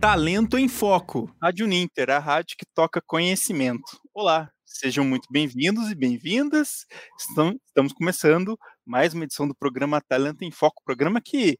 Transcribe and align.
Talento 0.00 0.56
em 0.56 0.68
Foco, 0.68 1.28
Rádio 1.42 1.66
Ninter, 1.66 2.08
a 2.10 2.20
rádio 2.20 2.56
que 2.56 2.64
toca 2.72 3.02
conhecimento. 3.04 4.00
Olá, 4.14 4.48
sejam 4.64 5.04
muito 5.04 5.26
bem-vindos 5.28 5.90
e 5.90 5.94
bem-vindas. 5.96 6.86
Estamos 7.18 7.92
começando 7.92 8.56
mais 8.86 9.12
uma 9.12 9.24
edição 9.24 9.48
do 9.48 9.56
programa 9.56 10.00
Talento 10.00 10.42
em 10.42 10.52
Foco, 10.52 10.84
programa 10.84 11.20
que 11.20 11.58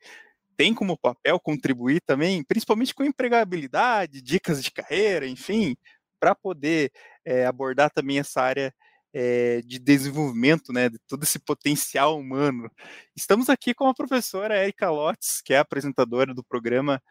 tem 0.56 0.72
como 0.72 0.96
papel 0.96 1.40
contribuir 1.40 2.00
também, 2.06 2.44
principalmente 2.44 2.94
com 2.94 3.02
empregabilidade, 3.02 4.22
dicas 4.22 4.62
de 4.62 4.70
carreira, 4.70 5.26
enfim, 5.26 5.76
para 6.20 6.32
poder 6.32 6.92
é, 7.24 7.44
abordar 7.44 7.90
também 7.90 8.20
essa 8.20 8.40
área 8.40 8.72
é, 9.12 9.62
de 9.62 9.80
desenvolvimento, 9.80 10.72
né, 10.72 10.88
de 10.88 10.98
todo 11.08 11.24
esse 11.24 11.40
potencial 11.40 12.16
humano. 12.16 12.70
Estamos 13.16 13.48
aqui 13.48 13.74
com 13.74 13.88
a 13.88 13.94
professora 13.94 14.62
Erika 14.62 14.88
Lotz, 14.90 15.42
que 15.44 15.54
é 15.54 15.58
apresentadora 15.58 16.32
do 16.32 16.44
programa 16.44 17.02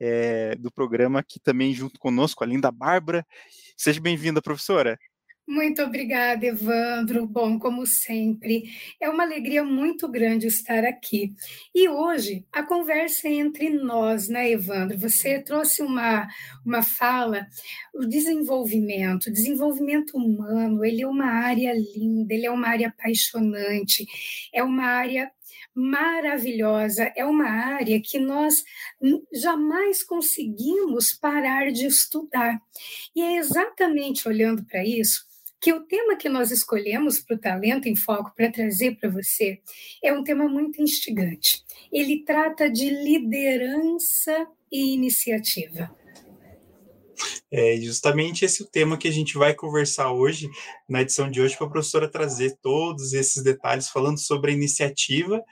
é, 0.00 0.54
do 0.56 0.70
programa 0.70 1.20
aqui 1.20 1.40
também 1.40 1.72
junto 1.72 1.98
conosco, 1.98 2.42
além 2.44 2.60
da 2.60 2.70
Bárbara. 2.70 3.26
Seja 3.76 4.00
bem-vinda, 4.00 4.42
professora. 4.42 4.98
Muito 5.46 5.82
obrigada, 5.82 6.46
Evandro. 6.46 7.26
Bom, 7.26 7.58
como 7.58 7.86
sempre, 7.86 8.64
é 8.98 9.10
uma 9.10 9.24
alegria 9.24 9.62
muito 9.62 10.08
grande 10.08 10.46
estar 10.46 10.84
aqui. 10.84 11.34
E 11.74 11.86
hoje 11.86 12.46
a 12.50 12.62
conversa 12.62 13.28
é 13.28 13.32
entre 13.32 13.68
nós, 13.68 14.26
né, 14.26 14.50
Evandro? 14.50 14.98
Você 14.98 15.38
trouxe 15.42 15.82
uma, 15.82 16.26
uma 16.64 16.82
fala, 16.82 17.46
o 17.92 18.06
desenvolvimento, 18.06 19.30
desenvolvimento 19.30 20.16
humano, 20.16 20.82
ele 20.82 21.02
é 21.02 21.06
uma 21.06 21.26
área 21.26 21.74
linda, 21.74 22.32
ele 22.32 22.46
é 22.46 22.50
uma 22.50 22.68
área 22.68 22.88
apaixonante, 22.88 24.06
é 24.52 24.62
uma 24.62 24.84
área 24.84 25.30
maravilhosa, 25.74 27.12
é 27.16 27.24
uma 27.24 27.48
área 27.48 28.00
que 28.00 28.18
nós 28.18 28.62
jamais 29.32 30.02
conseguimos 30.02 31.12
parar 31.12 31.70
de 31.72 31.86
estudar. 31.86 32.60
E 33.14 33.22
é 33.22 33.36
exatamente 33.36 34.28
olhando 34.28 34.64
para 34.64 34.84
isso 34.84 35.24
que 35.64 35.72
o 35.72 35.80
tema 35.80 36.14
que 36.14 36.28
nós 36.28 36.50
escolhemos 36.50 37.20
para 37.20 37.36
o 37.36 37.40
Talento 37.40 37.88
em 37.88 37.96
Foco 37.96 38.34
para 38.36 38.52
trazer 38.52 38.96
para 38.96 39.08
você 39.08 39.62
é 40.02 40.12
um 40.12 40.22
tema 40.22 40.46
muito 40.46 40.82
instigante. 40.82 41.64
Ele 41.90 42.22
trata 42.22 42.68
de 42.70 42.90
liderança 42.90 44.46
e 44.70 44.92
iniciativa. 44.92 46.03
É 47.50 47.76
justamente 47.76 48.44
esse 48.44 48.62
o 48.62 48.66
tema 48.66 48.96
que 48.96 49.08
a 49.08 49.12
gente 49.12 49.36
vai 49.36 49.54
conversar 49.54 50.12
hoje, 50.12 50.48
na 50.88 51.02
edição 51.02 51.30
de 51.30 51.40
hoje, 51.40 51.56
para 51.56 51.66
a 51.66 51.70
professora 51.70 52.10
trazer 52.10 52.56
todos 52.60 53.12
esses 53.12 53.42
detalhes 53.42 53.88
falando 53.88 54.18
sobre 54.18 54.50
a 54.50 54.54
iniciativa 54.54 55.42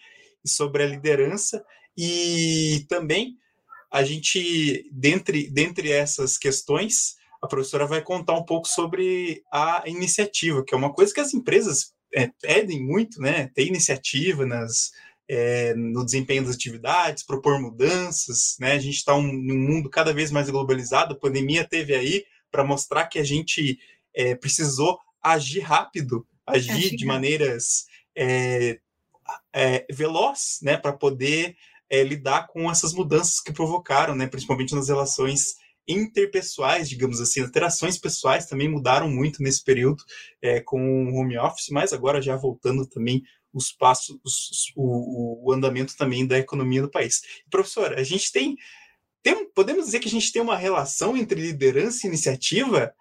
e 0.45 0.49
sobre 0.49 0.83
a 0.83 0.87
liderança. 0.87 1.65
E 1.97 2.85
também 2.89 3.37
a 3.91 4.03
gente, 4.03 4.89
dentre, 4.91 5.51
dentre 5.51 5.91
essas 5.91 6.39
questões, 6.39 7.17
a 7.43 7.47
professora 7.47 7.87
vai 7.87 8.01
contar 8.01 8.35
um 8.35 8.45
pouco 8.45 8.69
sobre 8.69 9.43
a 9.53 9.83
iniciativa, 9.87 10.65
que 10.65 10.75
é 10.75 10.79
uma 10.79 10.93
coisa 10.93 11.13
que 11.13 11.21
as 11.21 11.35
empresas 11.35 11.93
é, 12.15 12.31
pedem 12.41 12.83
muito, 12.83 13.21
né? 13.21 13.49
Ter 13.55 13.67
iniciativa 13.67 14.47
nas, 14.47 14.93
é, 15.35 15.73
no 15.75 16.05
desempenho 16.05 16.45
das 16.45 16.57
atividades, 16.57 17.25
propor 17.25 17.59
mudanças, 17.59 18.55
né? 18.61 18.73
A 18.73 18.79
gente 18.79 18.97
está 18.97 19.15
um, 19.15 19.23
num 19.23 19.59
mundo 19.59 19.89
cada 19.89 20.13
vez 20.13 20.31
mais 20.31 20.51
globalizado, 20.51 21.15
a 21.15 21.19
pandemia 21.19 21.67
teve 21.67 21.95
aí 21.95 22.27
para 22.51 22.63
mostrar 22.63 23.07
que 23.07 23.19
a 23.19 23.25
gente 23.25 23.79
é, 24.15 24.35
precisou 24.35 24.99
agir 25.23 25.61
rápido, 25.61 26.27
agir 26.47 26.95
de 26.95 27.07
maneiras 27.07 27.87
é, 28.15 28.79
veloz, 29.91 30.59
né? 30.61 30.77
Para 30.77 30.93
poder 30.93 31.57
lidar 31.91 32.47
com 32.49 32.71
essas 32.71 32.93
mudanças 32.93 33.41
que 33.41 33.55
provocaram, 33.55 34.15
né? 34.15 34.27
Principalmente 34.27 34.75
nas 34.75 34.89
relações 34.89 35.55
interpessoais, 35.89 36.91
digamos 36.91 37.23
assim, 37.23 37.41
interações 37.41 37.97
pessoais 37.97 38.45
também 38.47 38.69
mudaram 38.69 39.09
muito 39.09 39.43
nesse 39.43 39.65
período 39.65 40.03
é, 40.43 40.61
com 40.61 40.79
o 41.07 41.17
home 41.17 41.39
office, 41.39 41.71
mas 41.71 41.93
agora 41.93 42.21
já 42.21 42.37
voltando 42.37 42.87
também 42.87 43.23
os 43.53 43.73
passos, 43.73 44.19
os, 44.25 44.73
o, 44.77 45.49
o, 45.49 45.53
andamento 45.53 45.97
também 45.97 46.27
da 46.27 46.39
economia 46.39 46.83
do 46.83 46.91
país. 46.91 47.23
Professora, 47.51 48.01
a 48.01 48.05
gente 48.05 48.33
tem, 48.33 48.57
tem, 49.23 49.49
podemos 49.51 49.87
dizer 49.87 50.01
que 50.01 50.09
a 50.09 50.11
gente 50.11 50.33
tem 50.33 50.43
uma 50.43 50.57
relação 50.57 51.17
entre 51.17 51.41
liderança 51.41 52.07
e 52.07 52.09
iniciativa? 52.09 52.95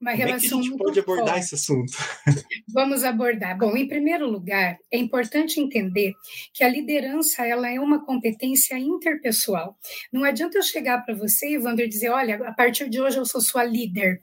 Uma 0.00 0.12
relação 0.12 0.60
Como 0.60 0.62
é 0.62 0.62
que 0.62 0.68
a 0.68 0.70
gente 0.70 0.78
pode 0.78 1.00
abordar 1.00 1.34
forte. 1.34 1.40
esse 1.40 1.54
assunto? 1.56 1.92
Vamos 2.72 3.04
abordar. 3.04 3.58
Bom, 3.58 3.76
em 3.76 3.86
primeiro 3.86 4.26
lugar, 4.30 4.78
é 4.90 4.96
importante 4.96 5.60
entender 5.60 6.14
que 6.54 6.64
a 6.64 6.68
liderança 6.68 7.46
ela 7.46 7.70
é 7.70 7.78
uma 7.78 8.02
competência 8.06 8.78
interpessoal. 8.78 9.76
Não 10.10 10.24
adianta 10.24 10.56
eu 10.56 10.62
chegar 10.62 11.04
para 11.04 11.14
você, 11.14 11.58
Wander, 11.58 11.84
e 11.84 11.88
dizer, 11.88 12.08
olha, 12.08 12.36
a 12.48 12.52
partir 12.52 12.88
de 12.88 12.98
hoje 12.98 13.18
eu 13.18 13.26
sou 13.26 13.42
sua 13.42 13.62
líder. 13.62 14.22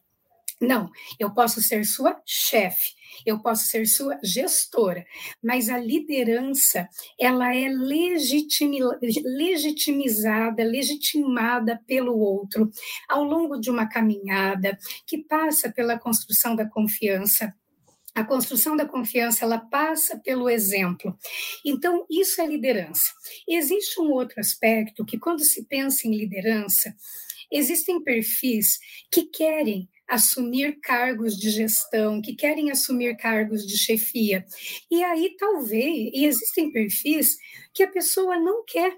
Não, 0.60 0.90
eu 1.20 1.32
posso 1.32 1.62
ser 1.62 1.86
sua 1.86 2.20
chefe, 2.26 2.96
eu 3.24 3.40
posso 3.40 3.66
ser 3.66 3.86
sua 3.86 4.20
gestora, 4.24 5.06
mas 5.42 5.70
a 5.70 5.78
liderança, 5.78 6.90
ela 7.20 7.56
é 7.56 7.70
legitimizada, 7.70 10.64
legitimada 10.64 11.80
pelo 11.86 12.18
outro 12.18 12.72
ao 13.08 13.24
longo 13.24 13.60
de 13.60 13.70
uma 13.70 13.88
caminhada 13.88 14.80
que 15.06 15.20
passa 15.20 15.72
pela 15.72 16.00
construção 16.00 16.56
da 16.56 16.68
confiança, 16.68 17.54
a 18.16 18.24
construção 18.24 18.76
da 18.76 18.88
confiança 18.88 19.46
ela 19.46 19.60
passa 19.60 20.18
pelo 20.18 20.50
exemplo. 20.50 21.16
Então, 21.64 22.04
isso 22.10 22.42
é 22.42 22.48
liderança. 22.48 23.12
Existe 23.48 24.02
um 24.02 24.12
outro 24.12 24.40
aspecto 24.40 25.06
que, 25.06 25.20
quando 25.20 25.44
se 25.44 25.66
pensa 25.66 26.08
em 26.08 26.18
liderança, 26.18 26.96
existem 27.52 28.04
perfis 28.04 28.80
que 29.12 29.26
querem 29.26 29.88
assumir 30.08 30.80
cargos 30.82 31.38
de 31.38 31.50
gestão, 31.50 32.22
que 32.22 32.36
querem 32.36 32.72
assumir 32.72 33.16
cargos 33.18 33.66
de 33.66 33.78
chefia. 33.78 34.46
E 34.90 35.04
aí, 35.04 35.36
talvez, 35.38 36.12
e 36.14 36.26
existem 36.26 36.72
perfis 36.72 37.38
que 37.74 37.84
a 37.84 37.92
pessoa 37.92 38.40
não 38.40 38.64
quer 38.66 38.96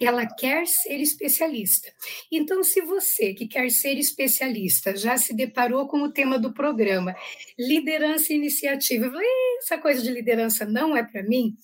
ela 0.00 0.26
quer 0.26 0.66
ser 0.66 1.00
especialista. 1.00 1.92
Então, 2.30 2.62
se 2.62 2.80
você 2.80 3.32
que 3.32 3.46
quer 3.46 3.70
ser 3.70 3.96
especialista 3.96 4.96
já 4.96 5.16
se 5.16 5.34
deparou 5.34 5.86
com 5.86 6.02
o 6.02 6.12
tema 6.12 6.38
do 6.38 6.52
programa, 6.52 7.14
liderança 7.58 8.32
e 8.32 8.36
iniciativa, 8.36 9.10
essa 9.58 9.78
coisa 9.78 10.02
de 10.02 10.10
liderança 10.10 10.64
não 10.64 10.96
é 10.96 11.02
para 11.02 11.22
mim, 11.22 11.56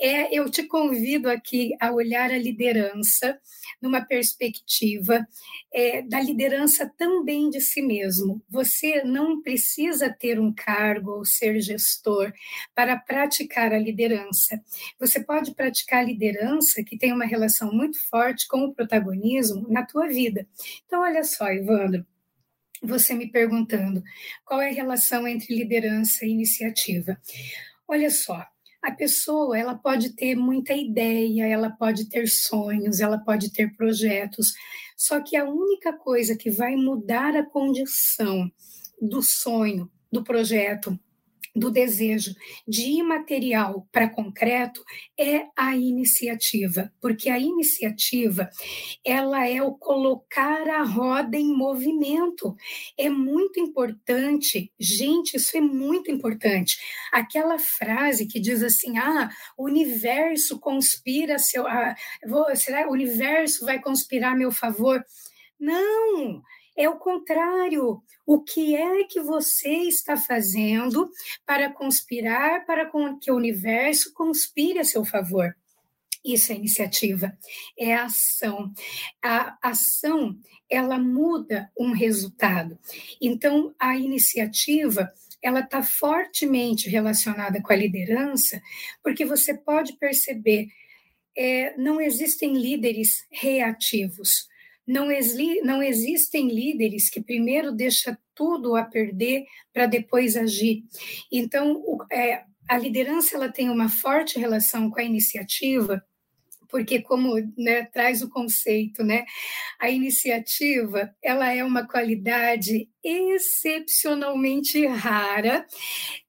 é, 0.00 0.32
eu 0.32 0.48
te 0.48 0.62
convido 0.62 1.28
aqui 1.28 1.74
a 1.80 1.90
olhar 1.90 2.30
a 2.30 2.38
liderança 2.38 3.38
numa 3.82 4.00
perspectiva 4.00 5.26
é, 5.72 6.02
da 6.02 6.20
liderança 6.20 6.90
também 6.96 7.50
de 7.50 7.60
si 7.60 7.82
mesmo. 7.82 8.42
Você 8.48 9.02
não 9.02 9.42
precisa 9.42 10.08
ter 10.08 10.38
um 10.38 10.52
cargo 10.52 11.12
ou 11.12 11.24
ser 11.24 11.60
gestor 11.60 12.32
para 12.74 12.96
praticar 12.96 13.72
a 13.72 13.78
liderança. 13.78 14.62
Você 15.00 15.20
pode 15.20 15.54
praticar 15.54 16.00
a 16.00 16.06
liderança 16.06 16.82
que 16.84 16.96
tem 16.96 17.12
uma 17.12 17.26
relação 17.26 17.72
muito 17.72 17.98
forte 18.08 18.46
com 18.46 18.64
o 18.64 18.74
protagonismo 18.74 19.66
na 19.68 19.84
tua 19.84 20.06
vida. 20.08 20.46
Então, 20.86 21.02
olha 21.02 21.24
só, 21.24 21.52
Ivandro, 21.52 22.06
você 22.82 23.14
me 23.14 23.30
perguntando 23.30 24.02
qual 24.44 24.60
é 24.60 24.70
a 24.70 24.74
relação 24.74 25.26
entre 25.26 25.54
liderança 25.54 26.24
e 26.24 26.30
iniciativa. 26.30 27.20
Olha 27.88 28.10
só, 28.10 28.46
a 28.82 28.92
pessoa 28.92 29.58
ela 29.58 29.74
pode 29.74 30.10
ter 30.14 30.34
muita 30.34 30.72
ideia, 30.72 31.46
ela 31.46 31.70
pode 31.70 32.08
ter 32.08 32.28
sonhos, 32.28 33.00
ela 33.00 33.18
pode 33.18 33.52
ter 33.52 33.74
projetos, 33.74 34.52
só 34.96 35.20
que 35.20 35.36
a 35.36 35.44
única 35.44 35.92
coisa 35.92 36.36
que 36.36 36.50
vai 36.50 36.76
mudar 36.76 37.36
a 37.36 37.44
condição 37.44 38.50
do 39.00 39.22
sonho, 39.22 39.90
do 40.10 40.24
projeto, 40.24 40.98
do 41.54 41.70
desejo 41.70 42.34
de 42.66 42.82
imaterial 42.98 43.86
para 43.90 44.08
concreto 44.08 44.82
é 45.18 45.46
a 45.56 45.76
iniciativa, 45.76 46.92
porque 47.00 47.28
a 47.30 47.38
iniciativa 47.38 48.50
ela 49.04 49.46
é 49.46 49.62
o 49.62 49.74
colocar 49.74 50.68
a 50.68 50.82
roda 50.82 51.36
em 51.36 51.54
movimento. 51.54 52.56
É 52.96 53.08
muito 53.08 53.60
importante, 53.60 54.72
gente, 54.78 55.36
isso 55.36 55.56
é 55.56 55.60
muito 55.60 56.10
importante. 56.10 56.76
Aquela 57.12 57.58
frase 57.58 58.26
que 58.26 58.40
diz 58.40 58.62
assim: 58.62 58.98
"Ah, 58.98 59.30
o 59.56 59.64
universo 59.64 60.58
conspira 60.58 61.38
seu, 61.38 61.66
ah, 61.66 61.94
vou, 62.26 62.44
será 62.56 62.88
o 62.88 62.92
universo 62.92 63.64
vai 63.64 63.80
conspirar 63.80 64.32
a 64.32 64.36
meu 64.36 64.52
favor?" 64.52 65.04
Não, 65.58 66.40
é 66.78 66.88
o 66.88 66.96
contrário. 66.96 68.00
O 68.24 68.40
que 68.40 68.76
é 68.76 69.02
que 69.02 69.20
você 69.20 69.68
está 69.88 70.16
fazendo 70.16 71.10
para 71.44 71.72
conspirar 71.72 72.64
para 72.64 72.88
que 73.20 73.32
o 73.32 73.36
universo 73.36 74.14
conspire 74.14 74.78
a 74.78 74.84
seu 74.84 75.04
favor? 75.04 75.56
Isso 76.24 76.52
é 76.52 76.54
iniciativa, 76.54 77.36
é 77.76 77.94
ação. 77.94 78.72
A 79.22 79.58
ação, 79.60 80.38
ela 80.70 80.98
muda 80.98 81.70
um 81.76 81.92
resultado. 81.92 82.78
Então, 83.20 83.74
a 83.78 83.96
iniciativa, 83.96 85.12
ela 85.42 85.60
está 85.60 85.82
fortemente 85.82 86.88
relacionada 86.88 87.60
com 87.60 87.72
a 87.72 87.76
liderança, 87.76 88.62
porque 89.02 89.24
você 89.24 89.52
pode 89.52 89.94
perceber, 89.94 90.68
é, 91.36 91.76
não 91.76 92.00
existem 92.00 92.52
líderes 92.52 93.26
reativos 93.30 94.48
Não, 94.88 95.12
exi 95.12 95.60
não 95.60 95.82
existem 95.82 96.48
líderes 96.48 97.10
que 97.10 97.20
primeiro 97.20 97.70
deixam 97.70 98.16
tudo 98.34 98.74
a 98.74 98.82
perder 98.82 99.44
para 99.72 99.84
depois 99.84 100.34
agir. 100.34 100.82
Então, 101.30 101.82
o, 101.84 101.98
é, 102.10 102.44
a 102.66 102.78
liderança 102.78 103.36
ela 103.36 103.52
tem 103.52 103.68
uma 103.68 103.90
forte 103.90 104.38
relação 104.38 104.90
com 104.90 104.98
a 104.98 105.04
iniciativa, 105.04 106.02
porque 106.68 107.00
como 107.02 107.34
né, 107.56 107.84
traz 107.84 108.22
o 108.22 108.28
conceito, 108.28 109.02
né, 109.02 109.24
a 109.78 109.90
iniciativa 109.90 111.14
ela 111.22 111.52
é 111.52 111.64
uma 111.64 111.86
qualidade 111.86 112.88
excepcionalmente 113.02 114.84
rara 114.86 115.66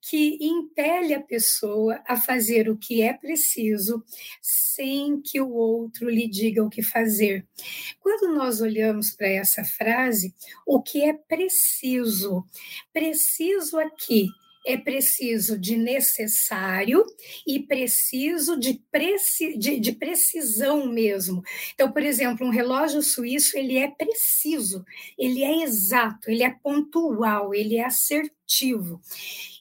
que 0.01 0.38
impele 0.41 1.13
a 1.13 1.21
pessoa 1.21 2.01
a 2.07 2.15
fazer 2.15 2.69
o 2.69 2.77
que 2.77 3.01
é 3.01 3.13
preciso 3.13 4.03
sem 4.41 5.21
que 5.21 5.39
o 5.39 5.51
outro 5.51 6.09
lhe 6.09 6.27
diga 6.27 6.63
o 6.63 6.69
que 6.69 6.81
fazer. 6.81 7.45
Quando 8.00 8.33
nós 8.33 8.62
olhamos 8.62 9.12
para 9.12 9.27
essa 9.27 9.63
frase, 9.63 10.33
o 10.65 10.81
que 10.81 11.03
é 11.03 11.13
preciso? 11.13 12.44
Preciso 12.91 13.77
aqui 13.77 14.30
é 14.71 14.77
preciso 14.77 15.57
de 15.57 15.75
necessário 15.75 17.04
e 17.45 17.60
preciso 17.60 18.60
de, 18.60 18.81
preci, 18.92 19.57
de, 19.57 19.80
de, 19.80 19.92
precisão 19.94 20.86
mesmo. 20.86 21.42
Então, 21.74 21.92
por 21.92 22.04
exemplo, 22.04 22.45
um 22.45 22.51
relógio 22.51 23.01
suíço 23.01 23.57
ele 23.57 23.77
é 23.77 23.89
preciso, 23.89 24.86
ele 25.18 25.44
é 25.44 25.63
exato, 25.63 26.30
ele 26.30 26.44
é 26.44 26.51
pontual, 26.51 27.54
ele 27.54 27.77
é 27.77 27.86
assertivo. 27.86 29.01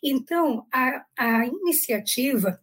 Então, 0.02 0.66
a, 0.72 1.04
a 1.16 1.46
iniciativa 1.46 2.60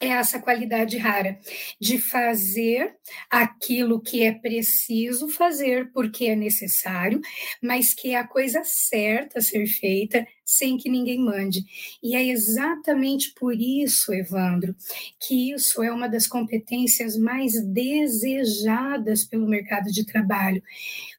é 0.00 0.08
essa 0.08 0.38
qualidade 0.38 0.96
rara 0.98 1.38
de 1.80 1.98
fazer 1.98 2.94
aquilo 3.30 4.00
que 4.00 4.22
é 4.22 4.32
preciso 4.32 5.28
fazer 5.28 5.90
porque 5.92 6.26
é 6.26 6.36
necessário, 6.36 7.20
mas 7.62 7.94
que 7.94 8.10
é 8.10 8.16
a 8.16 8.26
coisa 8.26 8.62
certa 8.64 9.38
a 9.38 9.42
ser 9.42 9.66
feita 9.66 10.26
sem 10.44 10.76
que 10.76 10.88
ninguém 10.88 11.18
mande. 11.18 11.64
E 12.02 12.14
é 12.14 12.24
exatamente 12.24 13.32
por 13.34 13.54
isso, 13.54 14.12
Evandro, 14.12 14.76
que 15.18 15.52
isso 15.52 15.82
é 15.82 15.90
uma 15.90 16.08
das 16.08 16.26
competências 16.26 17.16
mais 17.16 17.60
desejadas 17.64 19.24
pelo 19.24 19.48
mercado 19.48 19.90
de 19.90 20.04
trabalho, 20.04 20.62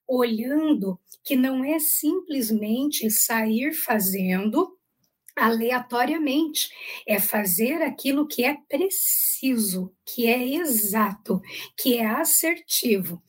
olhando 0.08 1.00
que 1.24 1.36
não 1.36 1.64
é 1.66 1.78
simplesmente 1.78 3.12
sair 3.12 3.74
fazendo 3.74 4.77
aleatoriamente, 5.38 6.70
é 7.08 7.20
fazer 7.20 7.82
aquilo 7.84 8.28
que 8.28 8.44
é 8.44 8.58
preciso, 8.68 9.94
que 10.04 10.28
é 10.28 10.56
exato, 10.56 11.40
que 11.78 11.98
é 11.98 12.08
assertivo. 12.08 13.22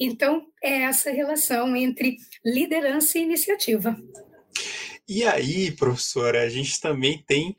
Então, 0.00 0.46
é 0.62 0.82
essa 0.82 1.10
relação 1.10 1.76
entre 1.76 2.16
liderança 2.44 3.18
e 3.18 3.22
iniciativa. 3.22 3.96
E 5.06 5.24
aí, 5.24 5.70
professora, 5.72 6.42
a 6.42 6.48
gente 6.48 6.80
também 6.80 7.22
tem. 7.26 7.56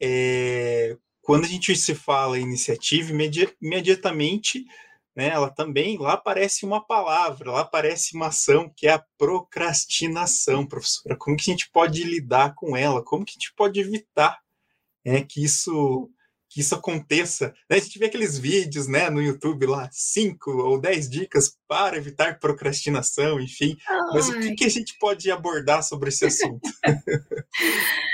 É, 0.00 0.96
quando 1.20 1.44
a 1.44 1.48
gente 1.48 1.76
se 1.76 1.94
fala 1.94 2.38
em 2.38 2.42
iniciativa, 2.42 3.12
imediatamente 3.60 4.64
né, 5.14 5.28
ela 5.28 5.50
também, 5.50 5.98
lá 5.98 6.14
aparece 6.14 6.64
uma 6.64 6.84
palavra, 6.84 7.50
lá 7.50 7.60
aparece 7.60 8.16
uma 8.16 8.28
ação, 8.28 8.72
que 8.74 8.86
é 8.86 8.92
a 8.92 9.04
procrastinação, 9.18 10.66
professora. 10.66 11.16
Como 11.16 11.36
que 11.36 11.50
a 11.50 11.52
gente 11.52 11.70
pode 11.70 12.02
lidar 12.02 12.54
com 12.54 12.76
ela? 12.76 13.04
Como 13.04 13.24
que 13.24 13.32
a 13.32 13.34
gente 13.34 13.52
pode 13.54 13.78
evitar 13.78 14.38
né, 15.04 15.22
que 15.22 15.44
isso 15.44 16.10
que 16.48 16.60
isso 16.60 16.74
aconteça? 16.74 17.54
Né, 17.68 17.76
a 17.76 17.80
gente 17.80 17.98
vê 17.98 18.06
aqueles 18.06 18.38
vídeos 18.38 18.86
né, 18.86 19.08
no 19.08 19.22
YouTube 19.22 19.66
lá, 19.66 19.88
cinco 19.90 20.50
ou 20.50 20.78
dez 20.78 21.08
dicas 21.08 21.56
para 21.66 21.96
evitar 21.96 22.38
procrastinação, 22.38 23.40
enfim. 23.40 23.76
Ai. 23.88 24.00
Mas 24.12 24.28
o 24.28 24.38
que, 24.38 24.54
que 24.54 24.64
a 24.64 24.70
gente 24.70 24.96
pode 24.98 25.30
abordar 25.30 25.82
sobre 25.82 26.10
esse 26.10 26.26
assunto? 26.26 26.68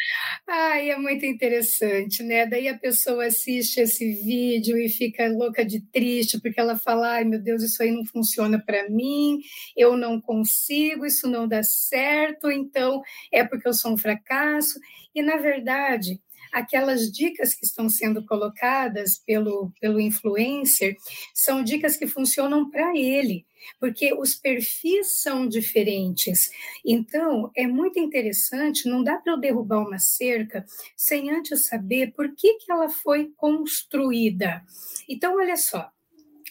Ai, 0.50 0.90
é 0.90 0.96
muito 0.96 1.26
interessante, 1.26 2.22
né? 2.22 2.46
Daí 2.46 2.68
a 2.68 2.78
pessoa 2.78 3.26
assiste 3.26 3.80
esse 3.80 4.10
vídeo 4.14 4.78
e 4.78 4.88
fica 4.88 5.28
louca 5.28 5.62
de 5.64 5.78
triste, 5.92 6.40
porque 6.40 6.58
ela 6.58 6.74
fala: 6.78 7.12
ai 7.16 7.24
meu 7.24 7.38
Deus, 7.40 7.62
isso 7.62 7.82
aí 7.82 7.90
não 7.90 8.04
funciona 8.06 8.58
para 8.58 8.88
mim, 8.88 9.40
eu 9.76 9.94
não 9.96 10.18
consigo, 10.20 11.04
isso 11.04 11.28
não 11.28 11.46
dá 11.46 11.62
certo, 11.62 12.50
então 12.50 13.02
é 13.30 13.44
porque 13.44 13.68
eu 13.68 13.74
sou 13.74 13.92
um 13.92 13.98
fracasso. 13.98 14.78
E 15.14 15.20
na 15.22 15.36
verdade, 15.36 16.18
aquelas 16.52 17.10
dicas 17.10 17.54
que 17.54 17.64
estão 17.64 17.88
sendo 17.88 18.24
colocadas 18.24 19.18
pelo, 19.18 19.72
pelo 19.80 20.00
influencer 20.00 20.96
são 21.34 21.62
dicas 21.62 21.96
que 21.96 22.06
funcionam 22.06 22.70
para 22.70 22.96
ele, 22.96 23.46
porque 23.80 24.12
os 24.14 24.34
perfis 24.34 25.20
são 25.20 25.46
diferentes. 25.46 26.50
Então, 26.84 27.50
é 27.56 27.66
muito 27.66 27.98
interessante, 27.98 28.88
não 28.88 29.02
dá 29.02 29.16
para 29.16 29.32
eu 29.32 29.40
derrubar 29.40 29.86
uma 29.86 29.98
cerca 29.98 30.64
sem 30.96 31.30
antes 31.30 31.66
saber 31.66 32.12
por 32.12 32.34
que, 32.34 32.54
que 32.54 32.70
ela 32.70 32.88
foi 32.88 33.32
construída. 33.36 34.62
Então, 35.08 35.36
olha 35.36 35.56
só, 35.56 35.90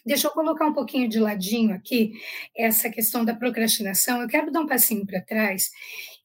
Deixa 0.07 0.27
eu 0.27 0.31
colocar 0.31 0.65
um 0.65 0.73
pouquinho 0.73 1.09
de 1.09 1.19
ladinho 1.19 1.75
aqui 1.75 2.13
essa 2.55 2.89
questão 2.89 3.25
da 3.25 3.35
procrastinação. 3.35 4.21
Eu 4.21 4.27
quero 4.29 4.49
dar 4.49 4.61
um 4.61 4.65
passinho 4.65 5.05
para 5.05 5.19
trás. 5.19 5.69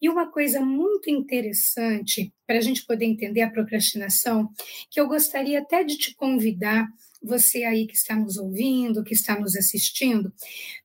E 0.03 0.09
uma 0.09 0.27
coisa 0.27 0.61
muito 0.61 1.09
interessante 1.09 2.35
para 2.45 2.59
a 2.59 2.61
gente 2.61 2.85
poder 2.85 3.05
entender 3.05 3.43
a 3.43 3.51
procrastinação, 3.51 4.51
que 4.91 5.01
eu 5.01 5.07
gostaria 5.07 5.61
até 5.61 5.85
de 5.85 5.97
te 5.97 6.13
convidar, 6.17 6.89
você 7.23 7.63
aí 7.63 7.87
que 7.87 7.95
está 7.95 8.17
nos 8.17 8.37
ouvindo, 8.37 9.05
que 9.05 9.15
está 9.15 9.39
nos 9.39 9.55
assistindo, 9.55 10.33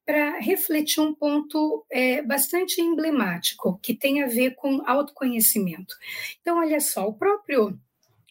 para 0.05 0.37
refletir 0.37 1.01
um 1.01 1.15
ponto 1.15 1.83
é, 1.91 2.21
bastante 2.21 2.79
emblemático, 2.79 3.79
que 3.81 3.95
tem 3.95 4.21
a 4.21 4.27
ver 4.27 4.53
com 4.53 4.87
autoconhecimento. 4.87 5.95
Então, 6.39 6.59
olha 6.59 6.79
só, 6.79 7.07
o 7.07 7.13
próprio 7.13 7.75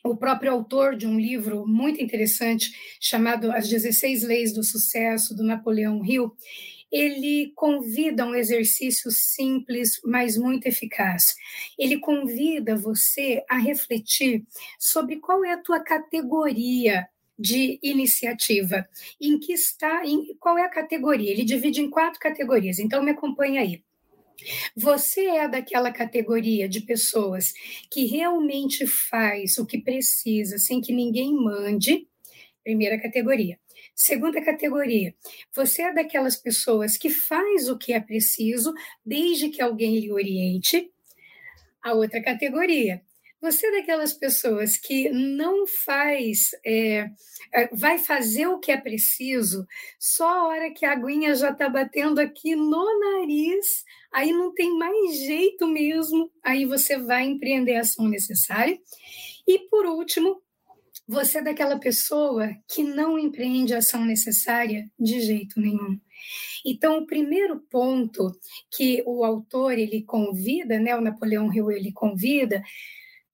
o 0.04 0.16
próprio 0.16 0.52
autor 0.52 0.94
de 0.94 1.04
um 1.04 1.18
livro 1.18 1.66
muito 1.66 2.00
interessante 2.00 2.70
chamado 3.00 3.50
As 3.50 3.68
16 3.68 4.22
Leis 4.22 4.54
do 4.54 4.62
Sucesso, 4.62 5.34
do 5.34 5.42
Napoleão 5.42 6.00
Hill, 6.04 6.32
ele 6.90 7.52
convida 7.54 8.24
um 8.24 8.34
exercício 8.34 9.10
simples, 9.10 10.00
mas 10.04 10.36
muito 10.36 10.66
eficaz. 10.66 11.34
Ele 11.78 11.98
convida 11.98 12.76
você 12.76 13.44
a 13.48 13.58
refletir 13.58 14.44
sobre 14.78 15.16
qual 15.16 15.44
é 15.44 15.52
a 15.52 15.62
tua 15.62 15.80
categoria 15.80 17.08
de 17.38 17.78
iniciativa, 17.82 18.88
em 19.20 19.38
que 19.38 19.52
está, 19.52 20.06
em, 20.06 20.34
qual 20.36 20.56
é 20.56 20.64
a 20.64 20.70
categoria. 20.70 21.30
Ele 21.30 21.44
divide 21.44 21.80
em 21.80 21.90
quatro 21.90 22.18
categorias, 22.18 22.78
então 22.78 23.02
me 23.02 23.10
acompanha 23.10 23.60
aí. 23.60 23.82
Você 24.74 25.26
é 25.26 25.48
daquela 25.48 25.90
categoria 25.90 26.68
de 26.68 26.80
pessoas 26.80 27.52
que 27.90 28.06
realmente 28.06 28.86
faz 28.86 29.58
o 29.58 29.66
que 29.66 29.78
precisa 29.78 30.58
sem 30.58 30.80
que 30.80 30.92
ninguém 30.92 31.34
mande, 31.34 32.06
primeira 32.62 33.00
categoria. 33.00 33.58
Segunda 33.98 34.44
categoria, 34.44 35.14
você 35.54 35.80
é 35.80 35.94
daquelas 35.94 36.36
pessoas 36.36 36.98
que 36.98 37.08
faz 37.08 37.66
o 37.70 37.78
que 37.78 37.94
é 37.94 37.98
preciso 37.98 38.74
desde 39.02 39.48
que 39.48 39.62
alguém 39.62 39.98
lhe 39.98 40.12
oriente. 40.12 40.92
A 41.82 41.94
outra 41.94 42.22
categoria, 42.22 43.00
você 43.40 43.68
é 43.68 43.80
daquelas 43.80 44.12
pessoas 44.12 44.76
que 44.76 45.08
não 45.08 45.66
faz, 45.66 46.50
é, 46.62 47.08
é 47.50 47.68
vai 47.72 47.98
fazer 47.98 48.46
o 48.48 48.58
que 48.58 48.70
é 48.70 48.76
preciso 48.76 49.66
só 49.98 50.28
a 50.28 50.48
hora 50.48 50.70
que 50.74 50.84
a 50.84 50.92
aguinha 50.92 51.34
já 51.34 51.50
está 51.50 51.66
batendo 51.66 52.18
aqui 52.18 52.54
no 52.54 53.00
nariz, 53.00 53.82
aí 54.12 54.30
não 54.30 54.52
tem 54.52 54.76
mais 54.76 55.20
jeito 55.20 55.66
mesmo, 55.66 56.30
aí 56.44 56.66
você 56.66 56.98
vai 56.98 57.24
empreender 57.24 57.76
a 57.76 57.80
ação 57.80 58.06
necessária. 58.06 58.78
E 59.48 59.58
por 59.70 59.86
último, 59.86 60.42
você 61.06 61.38
é 61.38 61.42
daquela 61.42 61.78
pessoa 61.78 62.48
que 62.68 62.82
não 62.82 63.18
empreende 63.18 63.74
a 63.74 63.78
ação 63.78 64.04
necessária 64.04 64.90
de 64.98 65.20
jeito 65.20 65.60
nenhum. 65.60 66.00
Então, 66.64 66.98
o 66.98 67.06
primeiro 67.06 67.60
ponto 67.70 68.32
que 68.70 69.02
o 69.06 69.24
autor 69.24 69.78
ele 69.78 70.02
convida, 70.02 70.80
né, 70.80 70.96
o 70.96 71.00
Napoleão 71.00 71.52
Hill 71.52 71.70
ele 71.70 71.92
convida 71.92 72.62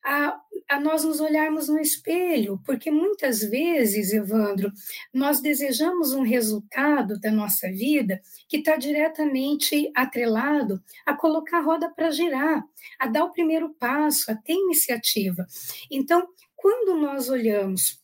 a, 0.05 0.37
a 0.69 0.81
nós 0.81 1.05
nos 1.05 1.21
olharmos 1.21 1.69
no 1.69 1.79
espelho, 1.79 2.61
porque 2.67 2.91
muitas 2.91 3.41
vezes, 3.41 4.13
Evandro, 4.13 4.73
nós 5.15 5.41
desejamos 5.41 6.13
um 6.13 6.23
resultado 6.23 7.19
da 7.21 7.31
nossa 7.31 7.71
vida 7.71 8.21
que 8.49 8.59
está 8.59 8.77
diretamente 8.77 9.91
atrelado 9.95 10.83
a 11.07 11.15
colocar 11.15 11.59
a 11.59 11.63
roda 11.63 11.89
para 11.89 12.11
girar, 12.11 12.65
a 12.99 13.07
dar 13.07 13.25
o 13.25 13.33
primeiro 13.33 13.75
passo, 13.75 14.31
a 14.31 14.35
ter 14.35 14.55
iniciativa. 14.55 15.47
Então, 15.91 16.27
quando 16.63 16.97
nós 16.97 17.29
olhamos 17.29 18.01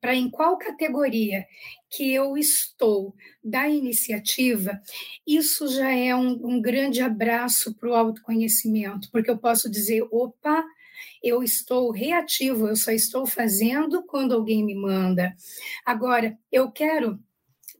para 0.00 0.14
em 0.14 0.30
qual 0.30 0.56
categoria 0.56 1.46
que 1.90 2.14
eu 2.14 2.38
estou 2.38 3.14
da 3.44 3.68
iniciativa, 3.68 4.80
isso 5.26 5.68
já 5.68 5.90
é 5.94 6.16
um, 6.16 6.30
um 6.42 6.62
grande 6.62 7.02
abraço 7.02 7.74
para 7.74 7.90
o 7.90 7.94
autoconhecimento, 7.94 9.10
porque 9.12 9.30
eu 9.30 9.36
posso 9.36 9.70
dizer, 9.70 10.02
opa, 10.10 10.64
eu 11.22 11.42
estou 11.42 11.90
reativo, 11.90 12.68
eu 12.68 12.76
só 12.76 12.90
estou 12.90 13.26
fazendo 13.26 14.02
quando 14.04 14.34
alguém 14.34 14.64
me 14.64 14.74
manda. 14.74 15.36
Agora, 15.84 16.38
eu 16.50 16.72
quero 16.72 17.20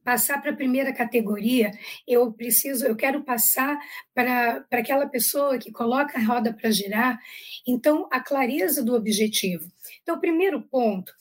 passar 0.04 0.40
para 0.42 0.50
a 0.50 0.56
primeira 0.56 0.92
categoria, 0.92 1.70
eu 2.06 2.30
preciso, 2.32 2.84
eu 2.84 2.96
quero 2.96 3.22
passar 3.22 3.78
para 4.14 4.66
aquela 4.70 5.06
pessoa 5.06 5.58
que 5.58 5.70
coloca 5.70 6.18
a 6.18 6.22
roda 6.22 6.52
para 6.52 6.70
girar. 6.70 7.18
Então, 7.66 8.06
a 8.10 8.20
clareza 8.20 8.84
do 8.84 8.94
objetivo. 8.94 9.70
Então, 10.02 10.16
o 10.16 10.20
primeiro 10.20 10.62
ponto 10.62 11.12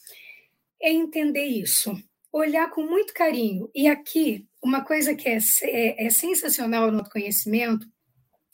é 0.82 0.92
entender 0.92 1.46
isso, 1.46 1.96
olhar 2.32 2.70
com 2.70 2.84
muito 2.84 3.14
carinho. 3.14 3.70
E 3.76 3.88
aqui, 3.88 4.48
uma 4.64 4.84
coisa 4.84 5.16
que 5.16 5.28
é, 5.28 5.38
é, 5.64 6.08
é 6.08 6.10
sensacional 6.10 6.92
no 6.92 7.08
conhecimento, 7.10 7.88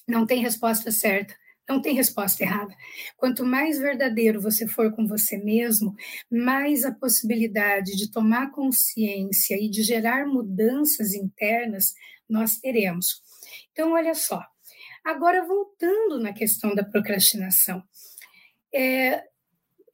não 0.08 0.25
tem 0.25 0.41
resposta 0.41 0.91
certa. 0.91 1.36
Não 1.67 1.82
tem 1.82 1.96
resposta 1.96 2.44
errada. 2.44 2.75
Quanto 3.17 3.44
mais 3.44 3.79
verdadeiro 3.79 4.39
você 4.39 4.67
for 4.67 4.91
com 4.91 5.08
você 5.08 5.36
mesmo, 5.36 5.96
mais 6.29 6.86
a 6.86 6.91
possibilidade 6.91 7.96
de 7.98 8.12
tomar 8.12 8.51
consciência 8.51 9.55
e 9.60 9.67
de 9.67 9.82
gerar 9.82 10.27
mudanças 10.27 11.15
internas 11.15 11.96
nós 12.29 12.60
teremos. 12.60 13.22
Então, 13.72 13.94
olha 13.94 14.13
só. 14.13 14.44
Agora, 15.03 15.46
voltando 15.46 16.20
na 16.20 16.34
questão 16.34 16.75
da 16.75 16.84
procrastinação. 16.84 17.84
É, 18.74 19.24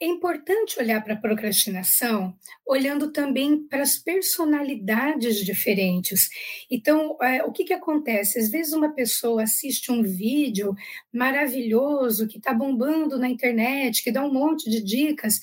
é 0.02 0.08
importante 0.08 0.80
olhar 0.80 1.04
para 1.04 1.14
a 1.14 1.18
procrastinação 1.18 2.36
olhando 2.66 3.12
também 3.12 3.68
para 3.68 3.84
as 3.84 3.98
personalidades 3.98 5.46
diferentes. 5.46 6.28
Então, 6.72 7.16
é, 7.22 7.44
o 7.44 7.52
que, 7.52 7.64
que 7.64 7.74
acontece? 7.74 8.40
Às 8.40 8.50
vezes, 8.50 8.74
uma 8.74 8.90
pessoa 8.90 9.44
assiste 9.44 9.92
um 9.92 10.02
vídeo 10.02 10.74
maravilhoso 11.14 12.28
que 12.28 12.40
está 12.40 12.52
bombando 12.52 13.20
na 13.20 13.30
internet, 13.30 14.04
que 14.04 14.12
dá 14.12 14.26
um 14.26 14.34
monte 14.34 14.72
de 14.72 14.82
dicas, 14.82 15.36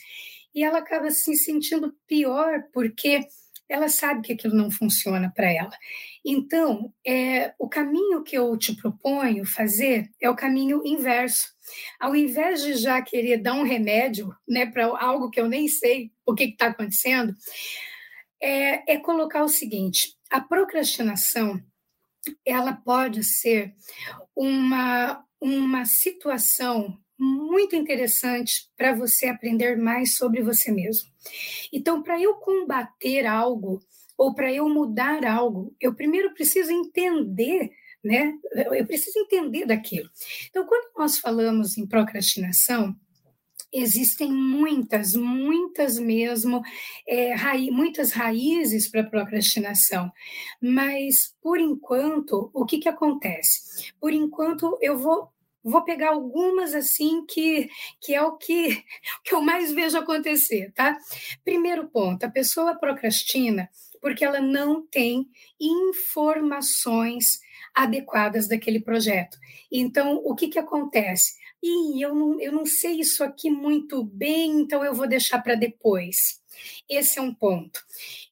e 0.52 0.64
ela 0.64 0.78
acaba 0.78 1.08
se 1.12 1.36
sentindo 1.36 1.94
pior 2.08 2.64
porque 2.72 3.20
ela 3.68 3.88
sabe 3.88 4.22
que 4.22 4.32
aquilo 4.32 4.56
não 4.56 4.72
funciona 4.72 5.30
para 5.36 5.52
ela. 5.52 5.70
Então, 6.24 6.92
é, 7.06 7.54
o 7.60 7.68
caminho 7.68 8.24
que 8.24 8.36
eu 8.36 8.56
te 8.56 8.74
proponho 8.74 9.44
fazer 9.44 10.10
é 10.20 10.28
o 10.28 10.34
caminho 10.34 10.82
inverso. 10.84 11.57
Ao 11.98 12.14
invés 12.14 12.62
de 12.62 12.75
já 12.75 13.00
querer 13.02 13.38
dar 13.38 13.54
um 13.54 13.62
remédio 13.62 14.34
né, 14.46 14.66
para 14.66 14.87
algo 14.87 15.30
que 15.30 15.40
eu 15.40 15.48
nem 15.48 15.68
sei 15.68 16.12
o 16.26 16.34
que 16.34 16.44
está 16.44 16.66
acontecendo, 16.66 17.34
é, 18.40 18.94
é 18.94 18.98
colocar 18.98 19.44
o 19.44 19.48
seguinte: 19.48 20.16
a 20.30 20.40
procrastinação 20.40 21.60
ela 22.44 22.72
pode 22.72 23.25
ser 23.25 23.75
uma, 24.34 25.25
uma 25.40 25.84
situação 25.84 26.98
muito 27.18 27.75
interessante 27.75 28.68
para 28.76 28.94
você 28.94 29.26
aprender 29.26 29.76
mais 29.76 30.16
sobre 30.16 30.42
você 30.42 30.70
mesmo. 30.70 31.10
Então, 31.72 32.02
para 32.02 32.20
eu 32.20 32.34
combater 32.34 33.26
algo 33.26 33.80
ou 34.16 34.34
para 34.34 34.52
eu 34.52 34.68
mudar 34.68 35.25
algo, 35.25 35.75
eu 35.80 35.94
primeiro 35.94 36.32
preciso 36.32 36.70
entender 36.70 37.70
né? 38.05 38.35
Eu 38.55 38.87
preciso 38.87 39.19
entender 39.19 39.67
daquilo. 39.67 40.09
Então, 40.49 40.67
quando 40.67 40.90
nós 40.97 41.19
falamos 41.19 41.76
em 41.76 41.87
procrastinação, 41.87 42.97
existem 43.73 44.33
muitas, 44.33 45.14
muitas 45.14 45.99
mesmo, 45.99 46.62
é, 47.07 47.35
muitas 47.71 48.12
raízes 48.12 48.88
para 48.88 49.05
procrastinação. 49.05 50.11
Mas, 50.61 51.35
por 51.43 51.59
enquanto, 51.59 52.50
o 52.55 52.64
que, 52.64 52.78
que 52.78 52.88
acontece? 52.88 53.93
Por 54.00 54.12
enquanto, 54.12 54.78
eu 54.81 54.97
vou 54.97 55.31
vou 55.61 55.83
pegar 55.83 56.11
algumas 56.11 56.73
assim 56.73 57.26
que, 57.26 57.69
que 58.00 58.14
é 58.14 58.23
o 58.23 58.38
que, 58.38 58.83
que 59.23 59.35
eu 59.35 59.43
mais 59.43 59.71
vejo 59.71 59.99
acontecer, 59.99 60.73
tá? 60.73 60.97
Primeiro 61.45 61.88
ponto, 61.88 62.25
a 62.25 62.31
pessoa 62.31 62.75
procrastina 62.75 63.69
porque 64.00 64.25
ela 64.25 64.40
não 64.40 64.87
tem 64.87 65.28
informações 65.61 67.40
adequadas 67.75 68.48
daquele 68.48 68.80
projeto. 68.80 69.38
Então, 69.70 70.16
o 70.25 70.34
que, 70.34 70.48
que 70.48 70.58
acontece? 70.58 71.34
E 71.62 72.04
eu 72.04 72.14
não, 72.14 72.40
eu 72.40 72.52
não 72.52 72.66
sei 72.66 73.00
isso 73.00 73.25
aqui 73.25 73.50
muito 73.50 74.04
bem, 74.04 74.60
então 74.60 74.84
eu 74.84 74.94
vou 74.94 75.08
deixar 75.08 75.40
para 75.42 75.54
depois. 75.54 76.40
Esse 76.88 77.18
é 77.18 77.22
um 77.22 77.34
ponto. 77.34 77.80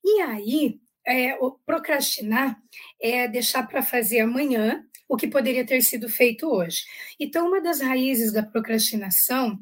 E 0.04 0.20
aí, 0.22 0.80
é, 1.06 1.38
procrastinar 1.64 2.60
é 3.00 3.28
deixar 3.28 3.66
para 3.66 3.82
fazer 3.82 4.20
amanhã 4.20 4.84
o 5.08 5.16
que 5.16 5.28
poderia 5.28 5.64
ter 5.64 5.82
sido 5.82 6.08
feito 6.08 6.48
hoje. 6.48 6.82
Então, 7.18 7.46
uma 7.46 7.60
das 7.60 7.80
raízes 7.80 8.32
da 8.32 8.42
procrastinação 8.42 9.58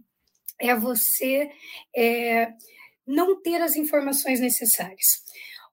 é 0.59 0.75
você 0.75 1.51
é, 1.95 2.53
não 3.07 3.41
ter 3.43 3.61
as 3.61 3.77
informações 3.77 4.41
necessárias. 4.41 5.23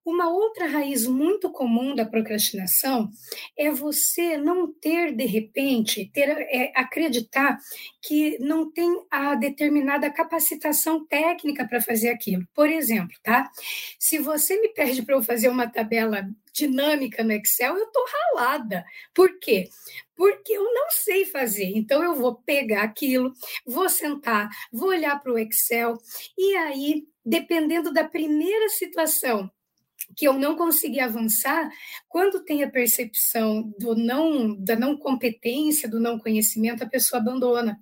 Uma 0.03 0.29
outra 0.29 0.65
raiz 0.65 1.05
muito 1.05 1.51
comum 1.51 1.93
da 1.93 2.03
procrastinação 2.05 3.12
é 3.55 3.70
você 3.70 4.36
não 4.36 4.72
ter, 4.74 5.15
de 5.15 5.25
repente, 5.25 6.10
ter, 6.12 6.27
é, 6.29 6.72
acreditar 6.75 7.60
que 8.01 8.39
não 8.39 8.72
tem 8.72 8.89
a 9.12 9.36
determinada 9.36 10.10
capacitação 10.10 11.05
técnica 11.05 11.67
para 11.67 11.79
fazer 11.79 12.10
aquilo. 12.10 12.48
Por 12.53 12.67
exemplo, 12.67 13.15
tá? 13.22 13.51
Se 14.00 14.17
você 14.17 14.60
me 14.60 14.70
pede 14.70 15.03
para 15.03 15.15
eu 15.15 15.22
fazer 15.22 15.50
uma 15.50 15.70
tabela 15.70 16.27
dinâmica 16.51 17.24
no 17.24 17.34
Excel, 17.34 17.77
eu 17.77 17.86
estou 17.86 18.03
ralada. 18.34 18.84
Por 19.13 19.39
quê? 19.39 19.70
Porque 20.15 20.53
eu 20.53 20.63
não 20.63 20.89
sei 20.89 21.25
fazer. 21.25 21.72
Então, 21.75 22.03
eu 22.03 22.15
vou 22.15 22.36
pegar 22.36 22.81
aquilo, 22.84 23.34
vou 23.65 23.88
sentar, 23.88 24.50
vou 24.72 24.89
olhar 24.89 25.22
para 25.22 25.31
o 25.31 25.38
Excel, 25.38 25.98
e 26.36 26.55
aí, 26.58 27.08
dependendo 27.24 27.93
da 27.93 28.03
primeira 28.03 28.67
situação 28.70 29.50
que 30.15 30.27
eu 30.27 30.34
não 30.34 30.56
consegui 30.56 31.00
avançar, 31.00 31.70
quando 32.08 32.44
tem 32.44 32.63
a 32.63 32.70
percepção 32.70 33.74
do 33.80 33.96
não 33.96 34.56
da 34.56 34.75
não 34.75 34.98
competência, 34.98 35.89
do 35.89 36.00
não 36.00 36.20
conhecimento, 36.20 36.84
a 36.84 36.89
pessoa 36.89 37.22
abandona. 37.22 37.80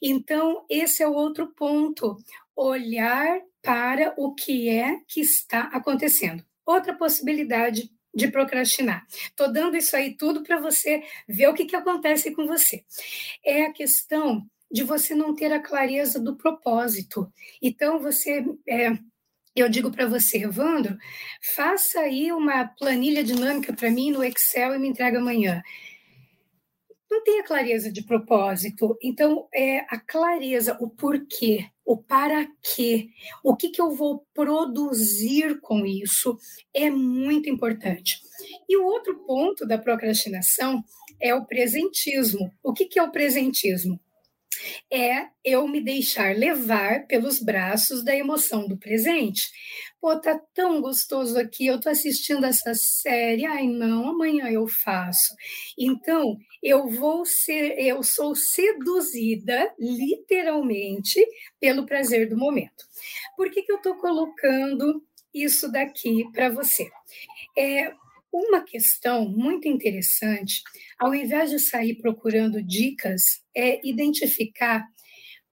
Então, 0.00 0.64
esse 0.68 1.02
é 1.02 1.08
o 1.08 1.12
outro 1.12 1.48
ponto, 1.48 2.16
olhar 2.54 3.40
para 3.62 4.14
o 4.16 4.34
que 4.34 4.68
é 4.68 4.98
que 5.06 5.20
está 5.20 5.62
acontecendo. 5.64 6.44
Outra 6.64 6.94
possibilidade 6.94 7.90
de 8.14 8.28
procrastinar. 8.28 9.06
Estou 9.10 9.52
dando 9.52 9.76
isso 9.76 9.94
aí 9.94 10.16
tudo 10.16 10.42
para 10.42 10.60
você 10.60 11.02
ver 11.28 11.48
o 11.48 11.54
que, 11.54 11.64
que 11.64 11.76
acontece 11.76 12.32
com 12.32 12.46
você. 12.46 12.84
É 13.44 13.62
a 13.62 13.72
questão 13.72 14.46
de 14.70 14.84
você 14.84 15.14
não 15.14 15.34
ter 15.34 15.52
a 15.52 15.60
clareza 15.60 16.20
do 16.20 16.36
propósito. 16.36 17.32
Então, 17.60 17.98
você 17.98 18.44
é, 18.68 18.92
eu 19.54 19.68
digo 19.68 19.90
para 19.90 20.06
você, 20.06 20.38
Evandro, 20.38 20.96
faça 21.54 22.00
aí 22.00 22.32
uma 22.32 22.66
planilha 22.66 23.22
dinâmica 23.24 23.72
para 23.72 23.90
mim 23.90 24.10
no 24.10 24.22
Excel 24.22 24.74
e 24.74 24.78
me 24.78 24.88
entrega 24.88 25.18
amanhã. 25.18 25.62
Não 27.10 27.24
tem 27.24 27.40
a 27.40 27.44
clareza 27.44 27.90
de 27.90 28.04
propósito. 28.04 28.96
Então, 29.02 29.48
é 29.52 29.80
a 29.88 29.98
clareza, 29.98 30.76
o 30.80 30.88
porquê, 30.88 31.68
o 31.84 31.96
para 31.96 32.46
quê, 32.62 33.08
o 33.42 33.56
que, 33.56 33.70
que 33.70 33.82
eu 33.82 33.90
vou 33.90 34.24
produzir 34.32 35.60
com 35.60 35.84
isso 35.84 36.38
é 36.72 36.88
muito 36.88 37.50
importante. 37.50 38.20
E 38.68 38.76
o 38.76 38.84
outro 38.84 39.18
ponto 39.26 39.66
da 39.66 39.76
procrastinação 39.76 40.84
é 41.20 41.34
o 41.34 41.44
presentismo. 41.44 42.52
O 42.62 42.72
que, 42.72 42.86
que 42.86 42.98
é 42.98 43.02
o 43.02 43.10
presentismo? 43.10 44.00
É 44.90 45.28
eu 45.44 45.66
me 45.68 45.80
deixar 45.80 46.36
levar 46.36 47.06
pelos 47.06 47.40
braços 47.40 48.04
da 48.04 48.14
emoção 48.14 48.66
do 48.66 48.76
presente. 48.76 49.50
Pô, 50.00 50.18
tá 50.18 50.40
tão 50.54 50.80
gostoso 50.80 51.38
aqui, 51.38 51.66
eu 51.66 51.78
tô 51.78 51.88
assistindo 51.88 52.44
essa 52.44 52.74
série, 52.74 53.44
ai 53.44 53.66
não, 53.66 54.08
amanhã 54.08 54.48
eu 54.48 54.66
faço. 54.66 55.34
Então, 55.78 56.36
eu 56.62 56.88
vou 56.88 57.24
ser, 57.26 57.78
eu 57.78 58.02
sou 58.02 58.34
seduzida, 58.34 59.72
literalmente, 59.78 61.24
pelo 61.60 61.86
prazer 61.86 62.28
do 62.28 62.36
momento. 62.36 62.84
Por 63.36 63.50
que, 63.50 63.62
que 63.62 63.72
eu 63.72 63.78
tô 63.78 63.94
colocando 63.96 65.02
isso 65.34 65.70
daqui 65.70 66.24
para 66.32 66.48
você? 66.48 66.90
É, 67.56 67.92
uma 68.32 68.60
questão 68.62 69.28
muito 69.28 69.66
interessante, 69.68 70.62
ao 70.98 71.14
invés 71.14 71.50
de 71.50 71.58
sair 71.58 71.96
procurando 71.96 72.62
dicas, 72.62 73.22
é 73.54 73.80
identificar 73.86 74.86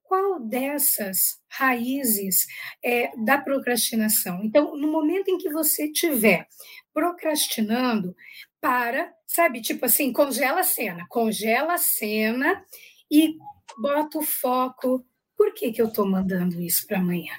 qual 0.03 0.41
dessas 0.41 1.39
raízes 1.49 2.47
é, 2.83 3.11
da 3.25 3.39
procrastinação. 3.39 4.43
Então, 4.43 4.77
no 4.77 4.91
momento 4.91 5.29
em 5.29 5.37
que 5.37 5.51
você 5.51 5.87
estiver 5.87 6.47
procrastinando, 6.95 8.15
para, 8.61 9.13
sabe, 9.27 9.61
tipo 9.61 9.85
assim, 9.87 10.13
congela 10.13 10.61
a 10.61 10.65
cena, 10.65 11.07
congela 11.09 11.75
a 11.75 11.79
cena 11.79 12.65
e 13.11 13.37
bota 13.79 14.19
o 14.19 14.23
foco. 14.23 15.05
Por 15.37 15.55
que, 15.55 15.73
que 15.73 15.81
eu 15.81 15.89
estou 15.89 16.07
mandando 16.07 16.61
isso 16.61 16.87
para 16.87 16.99
amanhã? 16.99 17.35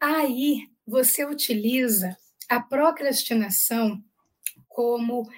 Aí 0.00 0.68
você 0.86 1.24
utiliza 1.24 2.16
a 2.48 2.60
procrastinação 2.60 4.02
como 4.78 5.28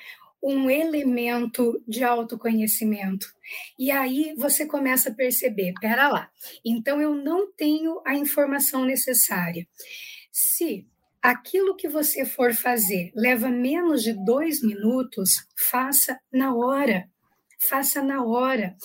um 0.42 0.68
elemento 0.68 1.82
de 1.88 2.04
autoconhecimento. 2.04 3.26
E 3.78 3.90
aí 3.90 4.34
você 4.36 4.66
começa 4.66 5.08
a 5.08 5.14
perceber, 5.14 5.72
pera 5.80 6.08
lá, 6.08 6.30
então 6.62 7.00
eu 7.00 7.14
não 7.14 7.50
tenho 7.50 8.02
a 8.06 8.14
informação 8.14 8.84
necessária. 8.84 9.66
Se 10.30 10.86
aquilo 11.22 11.74
que 11.74 11.88
você 11.88 12.26
for 12.26 12.52
fazer 12.52 13.12
leva 13.14 13.48
menos 13.48 14.02
de 14.02 14.12
dois 14.12 14.62
minutos, 14.62 15.46
faça 15.56 16.20
na 16.30 16.54
hora. 16.54 17.08
Faça 17.58 18.02
na 18.02 18.22
hora. 18.22 18.76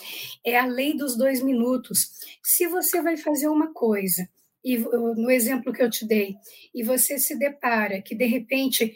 É 0.46 0.58
a 0.58 0.66
lei 0.66 0.96
dos 0.96 1.18
dois 1.18 1.44
minutos. 1.44 2.12
Se 2.42 2.66
você 2.66 3.02
vai 3.02 3.18
fazer 3.18 3.50
uma 3.50 3.74
coisa, 3.74 4.26
e 4.64 4.78
no 4.78 5.30
exemplo 5.30 5.74
que 5.74 5.84
eu 5.84 5.90
te 5.90 6.08
dei, 6.08 6.34
e 6.74 6.82
você 6.82 7.20
se 7.20 7.38
depara 7.38 8.02
que 8.02 8.16
de 8.16 8.26
repente 8.26 8.96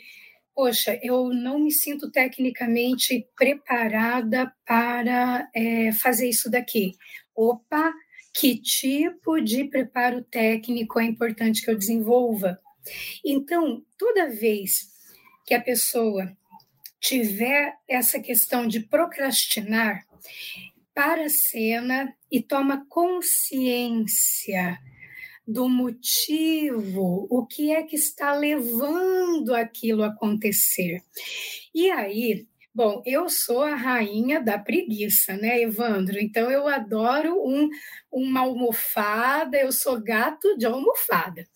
poxa, 0.60 1.00
eu 1.02 1.30
não 1.30 1.58
me 1.58 1.72
sinto 1.72 2.12
tecnicamente 2.12 3.26
preparada 3.34 4.54
para 4.66 5.50
é, 5.56 5.94
fazer 5.94 6.28
isso 6.28 6.52
daqui. 6.52 6.98
Opa, 7.34 7.94
que 8.34 8.58
tipo 8.58 9.40
de 9.40 9.64
preparo 9.64 10.22
técnico 10.22 11.00
é 11.00 11.06
importante 11.06 11.64
que 11.64 11.72
eu 11.72 11.78
desenvolva? 11.78 12.60
Então, 13.24 13.82
toda 13.98 14.30
vez 14.30 14.90
que 15.46 15.54
a 15.54 15.62
pessoa 15.62 16.30
tiver 17.00 17.78
essa 17.88 18.20
questão 18.20 18.68
de 18.68 18.82
procrastinar, 18.82 20.06
para 20.94 21.28
a 21.28 21.30
cena 21.30 22.14
e 22.30 22.44
toma 22.44 22.86
consciência 22.90 24.78
do 25.50 25.68
motivo, 25.68 27.26
o 27.28 27.44
que 27.44 27.72
é 27.72 27.82
que 27.82 27.96
está 27.96 28.34
levando 28.34 29.56
aquilo 29.56 30.04
a 30.04 30.10
acontecer. 30.10 31.02
E 31.74 31.90
aí, 31.90 32.48
bom, 32.74 33.02
eu 33.04 33.28
sou 33.28 33.64
a 33.64 33.74
rainha 33.74 34.40
da 34.40 34.60
preguiça, 34.60 35.36
né, 35.36 35.60
Evandro? 35.60 36.20
Então 36.20 36.52
eu 36.52 36.68
adoro 36.68 37.36
um, 37.44 37.68
uma 38.12 38.42
almofada, 38.42 39.58
eu 39.58 39.72
sou 39.72 40.00
gato 40.00 40.56
de 40.56 40.68
almofada. 40.68 41.48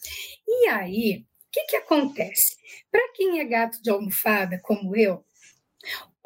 E 0.47 0.69
aí, 0.69 1.17
o 1.19 1.51
que, 1.51 1.65
que 1.65 1.75
acontece? 1.75 2.57
Para 2.91 3.13
quem 3.13 3.39
é 3.39 3.45
gato 3.45 3.79
de 3.79 3.91
almofada, 3.91 4.59
como 4.63 4.95
eu, 4.95 5.23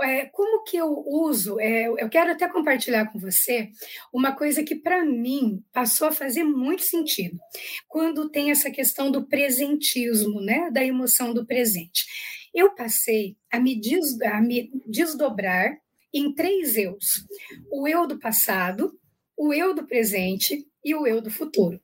é, 0.01 0.25
como 0.25 0.63
que 0.63 0.77
eu 0.77 1.03
uso? 1.05 1.59
É, 1.59 1.87
eu 1.87 2.09
quero 2.09 2.31
até 2.31 2.47
compartilhar 2.47 3.11
com 3.11 3.19
você 3.19 3.69
uma 4.13 4.35
coisa 4.35 4.63
que 4.63 4.75
para 4.75 5.03
mim 5.03 5.63
passou 5.73 6.07
a 6.07 6.11
fazer 6.11 6.43
muito 6.43 6.83
sentido 6.83 7.39
quando 7.87 8.29
tem 8.29 8.51
essa 8.51 8.69
questão 8.69 9.09
do 9.09 9.27
presentismo, 9.27 10.39
né, 10.41 10.69
da 10.71 10.83
emoção 10.83 11.33
do 11.33 11.45
presente. 11.45 12.05
Eu 12.53 12.73
passei 12.73 13.35
a 13.51 13.59
me, 13.59 13.79
des, 13.79 14.19
a 14.21 14.41
me 14.41 14.71
desdobrar 14.85 15.77
em 16.13 16.33
três 16.33 16.75
eus: 16.75 17.25
o 17.71 17.87
eu 17.87 18.07
do 18.07 18.19
passado, 18.19 18.97
o 19.35 19.53
eu 19.53 19.73
do 19.73 19.85
presente 19.85 20.65
e 20.83 20.95
o 20.95 21.05
eu 21.05 21.21
do 21.21 21.29
futuro. 21.29 21.79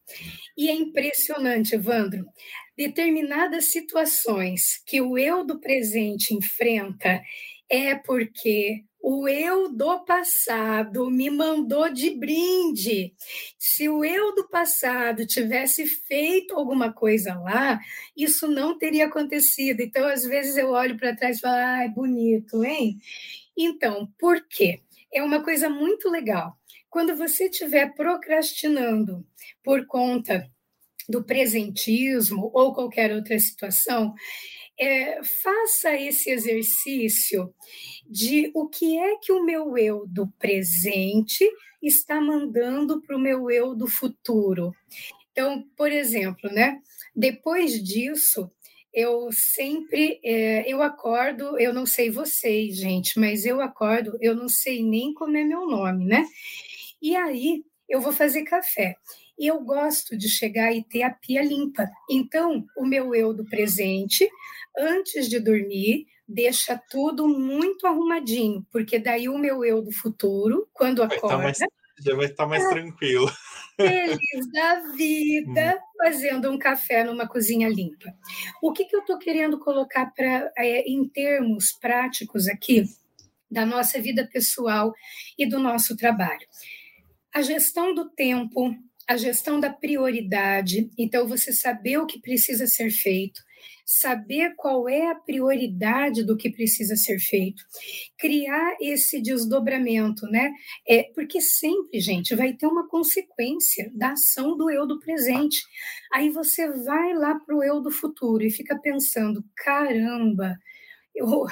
E 0.58 0.70
é 0.70 0.74
impressionante, 0.74 1.76
Evandro, 1.76 2.26
determinadas 2.78 3.66
situações 3.66 4.82
que 4.86 5.02
o 5.02 5.18
eu 5.18 5.46
do 5.46 5.60
presente 5.60 6.34
enfrenta 6.34 7.22
é 7.70 7.96
porque 7.96 8.84
o 9.06 9.28
eu 9.28 9.70
do 9.70 10.06
passado 10.06 11.12
me 11.12 11.30
mandou 11.30 11.90
de 11.90 12.12
brinde. 12.12 13.14
Se 13.60 13.90
o 13.90 14.06
eu 14.06 14.34
do 14.34 14.48
passado 14.48 15.28
tivesse 15.28 15.86
feito 15.86 16.56
alguma 16.56 16.94
coisa 16.94 17.34
lá, 17.34 17.80
isso 18.16 18.48
não 18.48 18.78
teria 18.78 19.08
acontecido. 19.08 19.82
Então, 19.82 20.08
às 20.08 20.24
vezes, 20.24 20.56
eu 20.56 20.70
olho 20.70 20.96
para 20.98 21.16
trás 21.16 21.38
e 21.38 21.42
falo, 21.42 21.56
ai, 21.56 21.90
bonito, 21.90 22.64
hein? 22.64 22.98
Então, 23.58 24.08
por 24.18 24.48
quê? 24.48 24.82
É 25.12 25.22
uma 25.22 25.44
coisa 25.44 25.70
muito 25.70 26.10
legal. 26.10 26.58
Quando 26.90 27.14
você 27.18 27.50
estiver 27.50 27.94
procrastinando 27.96 29.28
por 29.62 29.86
conta 29.86 30.50
do 31.10 31.24
presentismo 31.24 32.50
ou 32.54 32.74
qualquer 32.74 33.12
outra 33.14 33.38
situação, 33.38 34.14
é, 34.84 35.22
faça 35.24 35.96
esse 35.96 36.30
exercício 36.30 37.54
de 38.06 38.52
o 38.54 38.68
que 38.68 38.98
é 39.00 39.18
que 39.18 39.32
o 39.32 39.44
meu 39.44 39.78
eu 39.78 40.06
do 40.08 40.28
presente 40.38 41.50
está 41.82 42.20
mandando 42.20 43.02
para 43.02 43.16
o 43.16 43.20
meu 43.20 43.50
eu 43.50 43.74
do 43.74 43.88
futuro. 43.88 44.74
Então, 45.32 45.64
por 45.78 45.92
exemplo, 45.92 46.52
né? 46.52 46.80
Depois 47.16 47.82
disso, 47.82 48.52
eu 48.94 49.32
sempre 49.32 50.20
é, 50.24 50.70
eu 50.72 50.82
acordo, 50.82 51.58
eu 51.58 51.74
não 51.74 51.86
sei 51.86 52.12
vocês, 52.12 52.76
gente, 52.76 53.20
mas 53.20 53.46
eu 53.46 53.62
acordo, 53.62 54.18
eu 54.22 54.36
não 54.36 54.50
sei 54.50 54.84
nem 54.84 55.14
como 55.14 55.38
é 55.38 55.44
meu 55.44 55.66
nome, 55.66 56.06
né? 56.06 56.26
E 57.02 57.16
aí 57.16 57.64
eu 57.90 58.02
vou 58.02 58.12
fazer 58.14 58.44
café. 58.44 58.96
Eu 59.38 59.62
gosto 59.62 60.18
de 60.18 60.30
chegar 60.30 60.74
e 60.74 60.84
ter 60.84 61.04
a 61.04 61.10
pia 61.10 61.44
limpa. 61.44 61.90
Então, 62.10 62.66
o 62.78 62.86
meu 62.86 63.14
eu 63.16 63.34
do 63.34 63.46
presente 63.46 64.30
antes 64.78 65.30
de 65.30 65.40
dormir, 65.40 66.08
deixa 66.28 66.80
tudo 66.90 67.28
muito 67.28 67.86
arrumadinho, 67.86 68.66
porque 68.72 68.98
daí 69.00 69.30
o 69.30 69.38
meu 69.38 69.64
eu 69.64 69.82
do 69.82 69.92
futuro, 69.92 70.68
quando 70.74 71.06
vai 71.06 71.18
acorda. 71.18 71.38
Mais, 71.38 71.58
já 72.00 72.16
vai 72.16 72.26
estar 72.26 72.48
mais 72.48 72.64
é, 72.64 72.70
tranquilo. 72.70 73.32
Feliz 73.76 74.52
da 74.52 74.80
vida, 74.96 75.76
hum. 75.78 76.04
fazendo 76.04 76.52
um 76.52 76.58
café 76.58 77.04
numa 77.04 77.28
cozinha 77.28 77.70
limpa. 77.70 78.14
O 78.62 78.72
que, 78.72 78.86
que 78.86 78.96
eu 78.96 79.02
estou 79.02 79.18
querendo 79.18 79.60
colocar 79.60 80.08
pra, 80.14 80.52
é, 80.58 80.90
em 80.90 81.08
termos 81.08 81.72
práticos 81.72 82.48
aqui 82.48 82.84
da 83.50 83.66
nossa 83.66 84.02
vida 84.02 84.28
pessoal 84.32 84.94
e 85.38 85.46
do 85.46 85.60
nosso 85.60 85.96
trabalho? 85.96 86.48
A 87.34 87.42
gestão 87.42 87.94
do 87.94 88.10
tempo, 88.10 88.76
a 89.14 89.18
gestão 89.18 89.60
da 89.60 89.70
prioridade, 89.70 90.90
então 90.98 91.28
você 91.28 91.54
saber 91.54 91.98
o 91.98 92.06
que 92.06 92.20
precisa 92.20 92.66
ser 92.66 92.90
feito, 92.90 93.42
saber 93.86 94.56
qual 94.56 94.90
é 94.90 95.12
a 95.12 95.16
prioridade 95.16 96.24
do 96.24 96.36
que 96.36 96.50
precisa 96.50 96.96
ser 96.96 97.20
feito, 97.20 97.64
criar 98.18 98.76
esse 98.82 99.22
desdobramento, 99.22 100.26
né? 100.28 100.52
É, 100.88 101.04
porque 101.14 101.40
sempre, 101.42 102.00
gente, 102.00 102.36
vai 102.36 102.54
ter 102.54 102.66
uma 102.66 102.88
consequência 102.88 103.92
da 103.94 104.14
ação 104.14 104.58
do 104.58 104.70
eu 104.70 104.88
do 104.88 105.00
presente. 105.00 105.64
Aí 106.12 106.30
você 106.30 106.68
vai 106.68 107.14
lá 107.14 107.36
para 107.36 107.56
o 107.56 107.64
eu 107.64 107.82
do 107.82 107.92
futuro 107.92 108.44
e 108.44 108.52
fica 108.52 108.78
pensando: 108.80 109.44
caramba, 109.56 110.58
eu, 111.14 111.46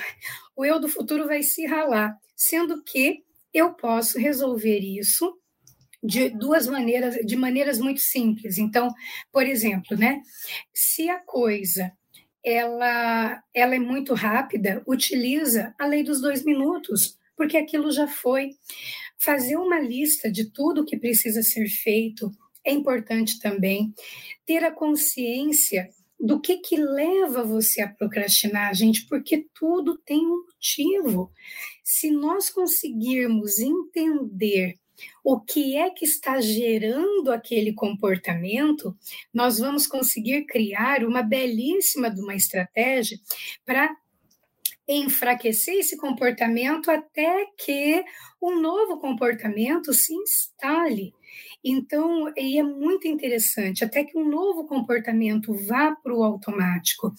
o 0.56 0.66
eu 0.66 0.80
do 0.80 0.90
futuro 0.90 1.28
vai 1.28 1.44
se 1.44 1.66
ralar, 1.66 2.18
sendo 2.36 2.84
que 2.84 3.24
eu 3.54 3.74
posso 3.74 4.18
resolver 4.18 4.80
isso 4.80 5.41
de 6.04 6.30
duas 6.30 6.68
maneiras, 6.68 7.16
de 7.26 7.36
maneiras 7.36 7.80
muito 7.80 8.02
simples. 8.02 8.58
Então, 8.58 8.90
por 9.32 9.46
exemplo, 9.46 9.98
né, 9.98 10.22
se 10.74 11.10
a 11.10 11.20
coisa 11.20 11.92
ela, 12.44 13.44
ela 13.54 13.76
é 13.76 13.80
muito 13.80 14.14
rápida, 14.14 14.82
utiliza 14.88 15.76
a 15.80 15.86
lei 15.86 16.04
dos 16.04 16.22
dois 16.22 16.44
minutos, 16.44 17.18
porque 17.36 17.58
aquilo 17.58 17.92
já 17.92 18.08
foi. 18.08 18.52
Fazer 19.18 19.56
uma 19.58 19.80
lista 19.80 20.32
de 20.32 20.52
tudo 20.52 20.86
que 20.86 20.98
precisa 20.98 21.44
ser 21.44 21.68
feito 21.68 22.32
é 22.66 22.72
importante 22.72 23.40
também. 23.40 23.94
Ter 24.46 24.64
a 24.64 24.72
consciência 24.72 25.90
do 26.20 26.40
que, 26.40 26.58
que 26.58 26.78
leva 26.78 27.44
você 27.44 27.82
a 27.82 27.92
procrastinar, 27.92 28.74
gente, 28.76 29.08
porque 29.08 29.48
tudo 29.54 29.98
tem 29.98 30.20
um 30.20 30.44
motivo. 30.46 31.32
Se 31.84 32.12
nós 32.12 32.50
conseguirmos 32.50 33.60
entender 33.60 34.78
o 35.24 35.40
que 35.40 35.78
é 35.78 35.90
que 35.90 36.06
está 36.06 36.40
gerando 36.42 37.32
aquele 37.32 37.74
comportamento, 37.74 38.96
nós 39.34 39.60
vamos 39.60 39.88
conseguir 39.88 40.46
criar 40.46 41.04
uma 41.04 41.22
belíssima 41.22 42.10
de 42.10 42.22
uma 42.22 42.36
estratégia 42.36 43.20
para 43.66 43.96
enfraquecer 44.88 45.76
esse 45.76 45.96
comportamento 45.96 46.90
até 46.90 47.46
que 47.58 48.04
um 48.42 48.60
novo 48.60 49.00
comportamento 49.00 49.94
se 49.94 50.14
instale. 50.14 51.14
Então, 51.64 52.34
e 52.36 52.58
é 52.58 52.64
muito 52.64 53.08
interessante, 53.08 53.84
até 53.84 54.04
que 54.04 54.18
um 54.18 54.28
novo 54.28 54.66
comportamento 54.66 55.54
vá 55.54 55.96
para 55.96 56.14
o 56.14 56.24
automático. 56.24 57.14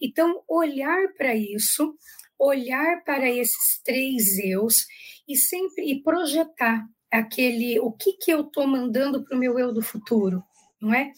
Então, 0.00 0.42
olhar 0.46 1.14
para 1.14 1.34
isso, 1.34 1.96
olhar 2.38 3.02
para 3.04 3.28
esses 3.28 3.80
três 3.82 4.38
eus 4.38 4.86
e 5.26 5.36
sempre 5.36 5.90
e 5.90 6.02
projetar 6.02 6.86
aquele 7.18 7.78
o 7.80 7.90
que, 7.92 8.12
que 8.14 8.30
eu 8.30 8.42
estou 8.42 8.66
mandando 8.66 9.24
para 9.24 9.36
o 9.36 9.40
meu 9.40 9.58
eu 9.58 9.72
do 9.72 9.82
futuro, 9.82 10.42
não 10.80 10.94
é? 10.94 11.12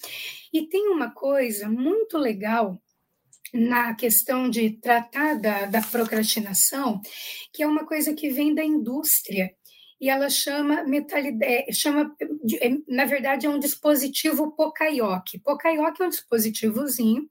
E 0.53 0.67
tem 0.67 0.89
uma 0.89 1.11
coisa 1.11 1.69
muito 1.69 2.19
legal 2.19 2.81
na 3.53 3.95
questão 3.95 4.49
de 4.49 4.71
tratar 4.71 5.35
da, 5.41 5.67
da 5.67 5.81
procrastinação, 5.81 7.01
que 7.53 7.63
é 7.63 7.67
uma 7.67 7.87
coisa 7.87 8.13
que 8.13 8.29
vem 8.29 8.55
da 8.55 8.65
indústria, 8.65 9.55
e 10.01 10.09
ela 10.09 10.31
chama 10.31 10.85
metalidade, 10.85 11.45
é, 11.45 11.73
chama, 11.73 12.15
é, 12.61 12.71
na 12.87 13.05
verdade, 13.05 13.47
é 13.47 13.51
um 13.51 13.59
dispositivo 13.59 14.53
Pokaioke. 14.53 15.41
Pokaioke 15.41 16.01
é 16.01 16.07
um 16.07 16.11
dispositivozinho 16.11 17.29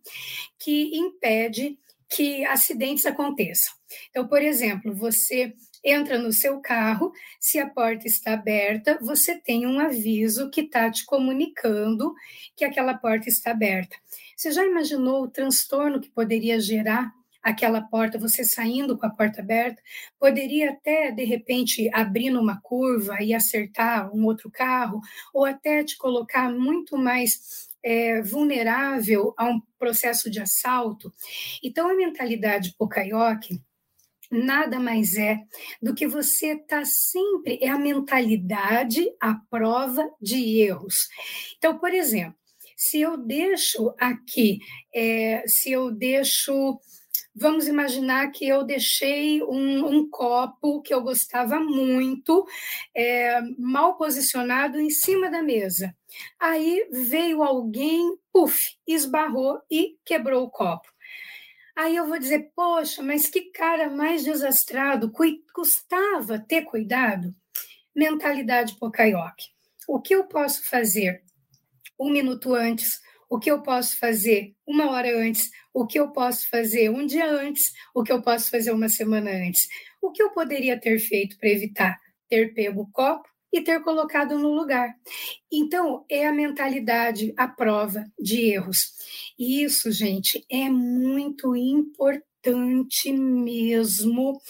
que 0.60 0.98
impede 0.98 1.80
que 2.10 2.44
acidentes 2.46 3.06
aconteçam. 3.06 3.74
Então, 4.10 4.28
por 4.28 4.42
exemplo, 4.42 4.94
você 4.94 5.54
entra 5.88 6.17
no 6.17 6.34
seu 6.34 6.60
carro, 6.60 7.13
se 7.39 7.58
a 7.60 7.69
porta 7.69 8.08
está 8.08 8.34
aberta, 8.34 9.00
você 9.02 9.39
tem 9.39 9.65
um 9.65 9.80
aviso 9.80 10.50
que 10.50 10.62
está 10.62 10.91
te 10.91 11.06
comunicando 11.06 12.13
que 12.56 12.65
aquela 12.65 12.93
porta 12.93 13.30
está 13.30 13.52
aberta. 13.52 13.95
Você 14.36 14.52
já 14.52 14.65
imaginou 14.65 15.23
o 15.23 15.30
transtorno 15.30 16.02
que 16.02 16.10
poderia 16.10 16.60
gerar 16.60 17.12
aquela 17.41 17.82
porta, 17.82 18.19
você 18.19 18.43
saindo 18.43 18.97
com 18.97 19.06
a 19.06 19.10
porta 19.10 19.41
aberta, 19.41 19.82
poderia 20.19 20.71
até, 20.71 21.12
de 21.12 21.23
repente, 21.23 21.89
abrir 21.93 22.30
numa 22.30 22.60
curva 22.62 23.21
e 23.21 23.34
acertar 23.34 24.13
um 24.13 24.26
outro 24.26 24.52
carro, 24.52 25.00
ou 25.34 25.45
até 25.45 25.82
te 25.82 25.97
colocar 25.97 26.52
muito 26.52 26.97
mais 26.97 27.69
é, 27.82 28.21
vulnerável 28.21 29.34
a 29.38 29.45
um 29.45 29.62
processo 29.80 30.30
de 30.30 30.41
assalto. 30.41 31.13
Então, 31.63 31.89
a 31.89 31.95
mentalidade 31.95 32.76
Pocaioque 32.78 33.62
nada 34.32 34.80
mais 34.80 35.16
é 35.16 35.40
do 35.82 35.94
que 35.94 36.08
você 36.08 36.54
está 36.54 36.84
sempre, 36.86 37.60
é 37.62 37.70
a 37.70 37.78
mentalidade 37.78 39.06
à 39.20 39.36
prova 39.50 40.10
de 40.22 40.60
erros. 40.60 41.08
Então, 41.58 41.78
por 41.78 41.94
exemplo, 41.94 42.36
se 42.76 43.02
eu 43.02 43.18
deixo 43.18 43.94
aqui, 44.00 44.60
é, 44.94 45.44
se 45.48 45.72
eu 45.72 45.92
deixo 45.92 46.80
Vamos 47.40 47.68
imaginar 47.68 48.32
que 48.32 48.48
eu 48.48 48.63
deixei 48.63 49.44
um, 49.44 49.86
um 49.86 50.10
copo 50.10 50.82
que 50.82 50.92
eu 50.92 51.04
gostava 51.04 51.60
muito, 51.60 52.48
é, 52.96 53.40
mal 53.60 53.96
posicionado 53.96 54.80
em 54.80 54.90
cima 54.90 55.30
da 55.30 55.44
mesa. 55.44 55.96
Aí 56.40 56.88
veio 56.92 57.44
alguém, 57.44 58.18
puf, 58.34 58.58
esbarrou 58.88 59.62
e 59.70 59.98
quebrou 60.04 60.46
o 60.46 60.50
copo. 60.50 60.88
Aí 61.78 61.96
eu 61.96 62.08
vou 62.08 62.18
dizer, 62.18 62.52
poxa, 62.56 63.04
mas 63.04 63.28
que 63.28 63.52
cara 63.52 63.90
mais 63.90 64.24
desastrado, 64.24 65.12
custava 65.54 66.40
ter 66.40 66.63
cuidado? 66.63 67.36
Mentalidade 67.96 68.76
pocaioque. 68.80 69.46
O 69.88 70.02
que 70.02 70.16
eu 70.16 70.24
posso 70.26 70.68
fazer 70.68 71.24
um 72.00 72.12
minuto 72.12 72.54
antes? 72.54 73.00
O 73.30 73.38
que 73.38 73.52
eu 73.52 73.62
posso 73.62 74.00
fazer 74.00 74.56
uma 74.66 74.90
hora 74.90 75.16
antes? 75.18 75.52
o 75.78 75.86
que 75.86 76.00
eu 76.00 76.10
posso 76.10 76.50
fazer 76.50 76.90
um 76.90 77.06
dia 77.06 77.30
antes, 77.30 77.72
o 77.94 78.02
que 78.02 78.12
eu 78.12 78.20
posso 78.20 78.50
fazer 78.50 78.72
uma 78.72 78.90
semana 78.90 79.30
antes. 79.30 79.68
O 80.02 80.12
que 80.12 80.24
eu 80.24 80.32
poderia 80.32 80.80
ter 80.80 80.98
feito 80.98 81.38
para 81.38 81.50
evitar 81.50 82.00
ter 82.28 82.52
pego 82.56 82.82
o 82.82 82.92
copo 82.92 83.30
e 83.52 83.62
ter 83.62 83.82
colocado 83.82 84.38
no 84.38 84.54
lugar. 84.54 84.96
Então, 85.52 86.06
é 86.10 86.28
a 86.28 86.34
mentalidade 86.34 87.34
à 87.38 87.48
prova 87.48 88.06
de 88.20 88.42
erros. 88.42 88.94
E 89.38 89.64
isso, 89.64 89.92
gente, 89.92 90.46
é 90.50 90.70
muito 90.70 91.56
importante 91.56 93.12
mesmo 93.12 94.42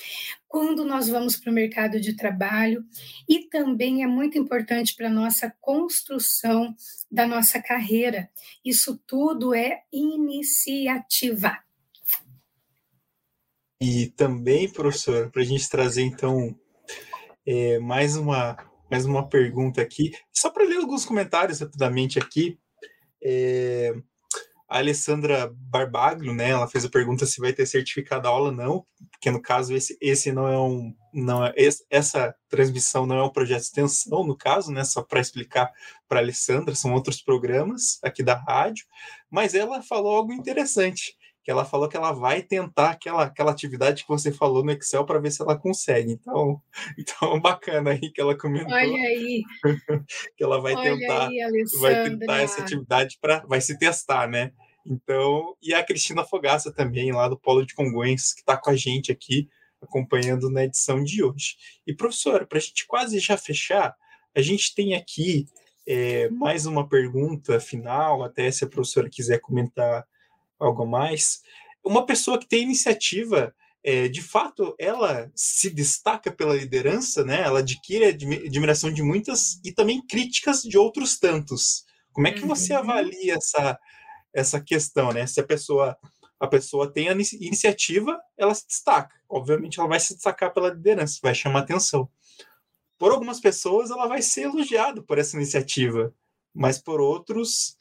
quando 0.48 0.86
nós 0.86 1.08
vamos 1.08 1.36
para 1.36 1.52
o 1.52 1.54
mercado 1.54 2.00
de 2.00 2.16
trabalho 2.16 2.86
e 3.28 3.48
também 3.50 4.04
é 4.04 4.08
muito 4.08 4.38
importante 4.38 4.96
para 4.96 5.08
a 5.08 5.12
nossa 5.12 5.54
construção 5.60 6.76
da 7.12 7.26
nossa 7.26 7.62
carreira. 7.62 8.30
Isso 8.64 9.00
tudo 9.08 9.54
é 9.54 9.82
iniciativa. 9.92 11.58
E 13.82 14.08
também, 14.16 14.72
professor, 14.72 15.30
para 15.30 15.42
a 15.42 15.46
gente 15.46 15.70
trazer 15.70 16.02
então 16.02 16.56
é, 17.46 17.78
mais 17.80 18.16
uma 18.16 18.58
mais 18.90 19.06
uma 19.06 19.28
pergunta 19.28 19.82
aqui, 19.82 20.12
só 20.32 20.50
para 20.50 20.64
ler 20.64 20.78
alguns 20.78 21.06
comentários 21.06 21.60
rapidamente 21.60 22.18
aqui. 22.18 22.58
É, 23.24 23.94
a 24.70 24.80
Alessandra 24.80 25.50
Barbaglio, 25.54 26.34
né, 26.34 26.50
ela 26.50 26.68
fez 26.68 26.84
a 26.84 26.90
pergunta 26.90 27.26
se 27.26 27.40
vai 27.40 27.54
ter 27.54 27.66
certificado 27.66 28.28
a 28.28 28.32
aula 28.32 28.52
não, 28.52 28.86
porque 29.12 29.32
no 29.32 29.42
caso 29.42 29.74
esse, 29.74 29.98
esse 30.02 30.32
não 30.32 30.48
é 30.48 30.60
um 30.60 30.94
não 31.14 31.44
é 31.44 31.54
essa 31.90 32.36
transmissão 32.50 33.06
não 33.06 33.18
é 33.18 33.24
um 33.24 33.32
projeto 33.32 33.62
de 33.62 33.68
extensão 33.68 34.26
no 34.26 34.38
caso, 34.38 34.72
né, 34.72 34.84
só 34.84 35.02
para 35.02 35.22
explicar 35.22 35.72
para 36.08 36.20
Alessandra, 36.20 36.76
são 36.76 36.94
outros 36.94 37.22
programas 37.22 37.98
aqui 38.04 38.22
da 38.22 38.36
rádio, 38.36 38.86
mas 39.32 39.56
ela 39.56 39.82
falou 39.82 40.16
algo 40.16 40.34
interessante 40.34 41.16
que 41.48 41.52
ela 41.52 41.64
falou 41.64 41.88
que 41.88 41.96
ela 41.96 42.12
vai 42.12 42.42
tentar 42.42 42.90
aquela, 42.90 43.24
aquela 43.24 43.52
atividade 43.52 44.04
que 44.04 44.10
você 44.10 44.34
falou 44.34 44.66
no 44.66 44.72
Excel 44.74 45.06
para 45.06 45.18
ver 45.18 45.32
se 45.32 45.42
ela 45.42 45.58
consegue. 45.58 46.12
Então, 46.12 46.62
então 47.00 47.40
bacana 47.40 47.92
aí 47.92 48.12
que 48.12 48.20
ela 48.20 48.38
comentou. 48.38 48.74
Olha 48.74 48.84
aí. 48.84 49.44
que 50.36 50.44
ela 50.44 50.60
vai 50.60 50.76
Olha 50.76 50.98
tentar, 50.98 51.30
aí, 51.30 51.64
vai 51.80 52.04
tentar 52.04 52.42
essa 52.42 52.62
atividade 52.62 53.18
para 53.22 53.46
vai 53.46 53.62
se 53.62 53.80
testar, 53.80 54.28
né? 54.28 54.52
Então, 54.86 55.56
e 55.64 55.74
a 55.74 55.82
Cristina 55.82 56.26
Fogaça 56.26 56.70
também, 56.70 57.14
lá 57.14 57.30
do 57.30 57.40
Polo 57.40 57.66
de 57.66 57.74
Congonhas, 57.74 58.34
que 58.34 58.42
está 58.42 58.58
com 58.58 58.70
a 58.70 58.76
gente 58.76 59.10
aqui, 59.10 59.48
acompanhando 59.82 60.50
na 60.50 60.66
edição 60.66 61.02
de 61.02 61.24
hoje. 61.24 61.56
E, 61.88 61.96
professora, 61.96 62.46
para 62.46 62.58
a 62.58 62.62
gente 62.62 62.86
quase 62.86 63.20
já 63.20 63.38
fechar, 63.38 63.96
a 64.36 64.42
gente 64.42 64.76
tem 64.76 64.96
aqui 64.96 65.46
é, 65.88 66.30
mais 66.30 66.66
uma 66.66 66.90
pergunta 66.90 67.58
final, 67.58 68.22
até 68.22 68.52
se 68.52 68.66
a 68.66 68.68
professora 68.68 69.10
quiser 69.10 69.40
comentar 69.40 70.06
algo 70.60 70.86
mais. 70.86 71.42
Uma 71.84 72.06
pessoa 72.06 72.40
que 72.40 72.48
tem 72.48 72.64
iniciativa, 72.64 73.54
é, 73.84 74.08
de 74.08 74.22
fato, 74.22 74.76
ela 74.80 75.32
se 75.36 75.70
destaca 75.70 76.32
pela 76.32 76.56
liderança, 76.56 77.24
né? 77.24 77.42
Ela 77.42 77.60
adquire 77.60 78.06
a 78.06 78.10
admiração 78.10 78.92
de 78.92 79.02
muitas 79.02 79.60
e 79.64 79.72
também 79.72 80.06
críticas 80.06 80.62
de 80.62 80.78
outros 80.78 81.18
tantos. 81.18 81.86
Como 82.12 82.28
é 82.28 82.32
que 82.32 82.46
você 82.46 82.74
uhum. 82.74 82.80
avalia 82.80 83.36
essa, 83.36 83.80
essa 84.34 84.60
questão, 84.60 85.12
né? 85.12 85.26
Se 85.28 85.40
a 85.40 85.44
pessoa 85.44 85.98
a 86.40 86.48
pessoa 86.48 86.92
tem 86.92 87.10
a 87.10 87.14
iniciativa, 87.14 88.20
ela 88.38 88.54
se 88.54 88.68
destaca. 88.68 89.16
Obviamente, 89.28 89.80
ela 89.80 89.90
vai 89.90 90.00
se 90.00 90.14
destacar 90.14 90.54
pela 90.54 90.70
liderança, 90.70 91.20
vai 91.22 91.34
chamar 91.34 91.62
atenção. 91.62 92.10
Por 92.98 93.12
algumas 93.12 93.40
pessoas, 93.40 93.90
ela 93.90 94.08
vai 94.08 94.22
ser 94.22 94.44
elogiada 94.44 95.02
por 95.02 95.18
essa 95.18 95.36
iniciativa, 95.36 96.14
mas 96.54 96.78
por 96.78 97.02
outros, 97.02 97.77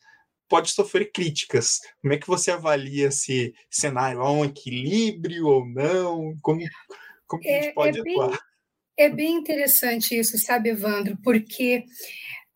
pode 0.49 0.71
sofrer 0.71 1.11
críticas. 1.13 1.81
Como 2.01 2.13
é 2.13 2.19
que 2.19 2.27
você 2.27 2.51
avalia 2.51 3.09
esse 3.09 3.55
cenário? 3.71 4.21
Há 4.21 4.33
um 4.33 4.45
equilíbrio 4.45 5.47
ou 5.47 5.67
não? 5.67 6.35
Como, 6.43 6.61
como 7.27 7.43
é, 7.45 7.59
a 7.59 7.63
gente 7.63 7.75
pode 7.75 7.99
é 7.99 8.01
atuar? 8.01 8.31
Bem, 8.31 8.39
é 8.97 9.09
bem 9.09 9.35
interessante 9.35 10.19
isso, 10.19 10.39
sabe, 10.39 10.71
Evandro? 10.71 11.19
Porque 11.23 11.85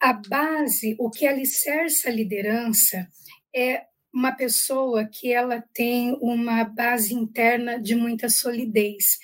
a 0.00 0.12
base, 0.12 0.96
o 0.98 1.10
que 1.10 1.26
alicerça 1.26 2.08
a 2.08 2.12
liderança 2.12 3.08
é 3.54 3.84
uma 4.12 4.32
pessoa 4.32 5.04
que 5.04 5.32
ela 5.32 5.62
tem 5.72 6.16
uma 6.20 6.64
base 6.64 7.14
interna 7.14 7.80
de 7.80 7.94
muita 7.94 8.28
solidez. 8.28 9.18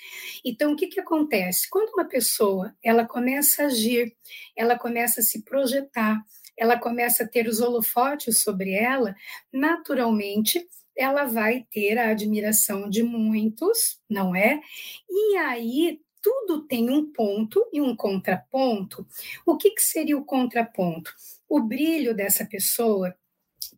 Então, 0.45 0.71
o 0.71 0.75
que, 0.75 0.87
que 0.87 0.99
acontece? 0.99 1.69
Quando 1.69 1.89
uma 1.89 2.05
pessoa 2.05 2.73
ela 2.81 3.05
começa 3.05 3.63
a 3.63 3.65
agir, 3.65 4.15
ela 4.55 4.77
começa 4.77 5.19
a 5.19 5.23
se 5.23 5.43
projetar, 5.43 6.23
ela 6.57 6.77
começa 6.77 7.23
a 7.23 7.27
ter 7.27 7.47
os 7.47 7.61
holofotes 7.61 8.41
sobre 8.41 8.73
ela, 8.73 9.15
naturalmente 9.51 10.67
ela 10.97 11.25
vai 11.25 11.65
ter 11.71 11.97
a 11.97 12.09
admiração 12.09 12.89
de 12.89 13.03
muitos, 13.03 13.99
não 14.09 14.35
é? 14.35 14.59
E 15.07 15.37
aí 15.37 16.01
tudo 16.21 16.63
tem 16.63 16.89
um 16.89 17.11
ponto 17.11 17.63
e 17.71 17.79
um 17.79 17.95
contraponto. 17.95 19.07
O 19.45 19.55
que, 19.55 19.71
que 19.71 19.81
seria 19.81 20.17
o 20.17 20.25
contraponto? 20.25 21.13
O 21.47 21.61
brilho 21.61 22.15
dessa 22.15 22.45
pessoa 22.45 23.15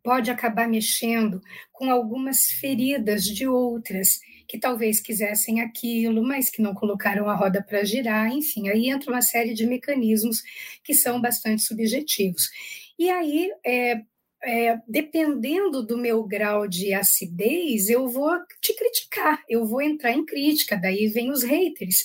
pode 0.02 0.32
acabar 0.32 0.68
mexendo 0.68 1.42
com 1.72 1.92
algumas 1.92 2.46
feridas 2.60 3.26
de 3.26 3.48
outras 3.48 4.20
que 4.49 4.57
talvez 4.57 4.99
quisessem 4.99 5.62
aquilo, 5.62 6.23
mas 6.23 6.49
que 6.49 6.59
não 6.59 6.73
colocaram 6.73 7.29
a 7.29 7.35
roda 7.35 7.63
para 7.63 7.83
girar, 7.83 8.31
enfim, 8.31 8.67
aí 8.67 8.89
entra 8.89 9.12
uma 9.12 9.21
série 9.21 9.53
de 9.53 9.67
mecanismos 9.67 10.41
que 10.83 10.95
são 10.95 11.21
bastante 11.21 11.62
subjetivos. 11.62 12.49
E 12.97 13.12
aí, 13.12 13.51
é, 13.63 14.01
é, 14.43 14.79
dependendo 14.88 15.85
do 15.85 15.95
meu 15.95 16.23
grau 16.23 16.67
de 16.67 16.95
acidez, 16.95 17.89
eu 17.89 18.09
vou 18.09 18.31
te 18.59 18.73
criticar, 18.73 19.43
eu 19.47 19.67
vou 19.67 19.83
entrar 19.83 20.13
em 20.13 20.25
crítica, 20.25 20.75
daí 20.75 21.07
vem 21.07 21.29
os 21.29 21.43
haters. 21.43 21.97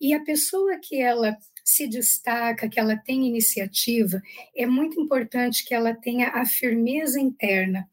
E 0.00 0.14
a 0.14 0.24
pessoa 0.24 0.78
que 0.82 0.98
ela 0.98 1.36
se 1.64 1.88
destaca, 1.88 2.68
que 2.68 2.78
ela 2.78 2.94
tem 2.94 3.26
iniciativa, 3.26 4.20
é 4.54 4.66
muito 4.66 5.00
importante 5.00 5.64
que 5.64 5.74
ela 5.74 5.94
tenha 5.94 6.28
a 6.28 6.44
firmeza 6.44 7.18
interna, 7.18 7.88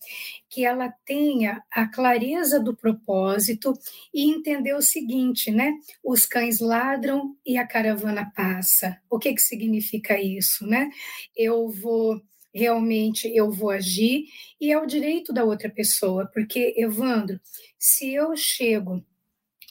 que 0.49 0.65
ela 0.65 0.93
tenha 1.05 1.63
a 1.71 1.87
clareza 1.87 2.59
do 2.59 2.75
propósito 2.75 3.73
e 4.13 4.29
entender 4.29 4.73
o 4.73 4.81
seguinte, 4.81 5.49
né? 5.49 5.73
Os 6.03 6.25
cães 6.25 6.59
ladram 6.59 7.37
e 7.45 7.57
a 7.57 7.65
caravana 7.65 8.29
passa. 8.35 8.99
O 9.09 9.17
que 9.17 9.33
que 9.33 9.41
significa 9.41 10.19
isso, 10.19 10.67
né? 10.67 10.89
Eu 11.35 11.69
vou 11.69 12.21
realmente 12.53 13.33
eu 13.33 13.49
vou 13.49 13.69
agir 13.69 14.25
e 14.59 14.73
é 14.73 14.77
o 14.77 14.85
direito 14.85 15.31
da 15.31 15.45
outra 15.45 15.69
pessoa, 15.69 16.29
porque 16.33 16.73
Evandro, 16.77 17.39
se 17.79 18.13
eu 18.13 18.35
chego 18.35 19.01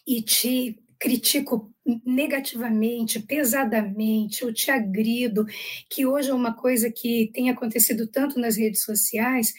e 0.07 0.23
te 0.23 0.79
critico 1.01 1.73
negativamente, 2.05 3.19
pesadamente, 3.21 4.45
ou 4.45 4.53
te 4.53 4.71
agrido, 4.71 5.47
que 5.89 6.05
hoje 6.05 6.31
é 6.31 6.35
uma 6.35 6.55
coisa 6.55 6.93
que 6.93 7.31
tem 7.33 7.49
acontecido 7.49 8.07
tanto 8.07 8.39
nas 8.39 8.57
redes 8.57 8.85
sociais, 8.85 9.53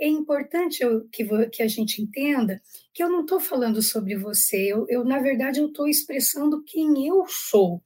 é 0.00 0.08
importante 0.08 0.80
que, 1.12 1.24
que 1.50 1.62
a 1.62 1.68
gente 1.68 2.02
entenda 2.02 2.60
que 2.92 3.02
eu 3.02 3.08
não 3.08 3.20
estou 3.20 3.38
falando 3.38 3.80
sobre 3.80 4.16
você, 4.16 4.72
eu, 4.72 4.84
eu 4.88 5.04
na 5.04 5.20
verdade 5.20 5.60
eu 5.60 5.68
estou 5.68 5.86
expressando 5.86 6.64
quem 6.64 7.06
eu 7.06 7.24
sou. 7.28 7.80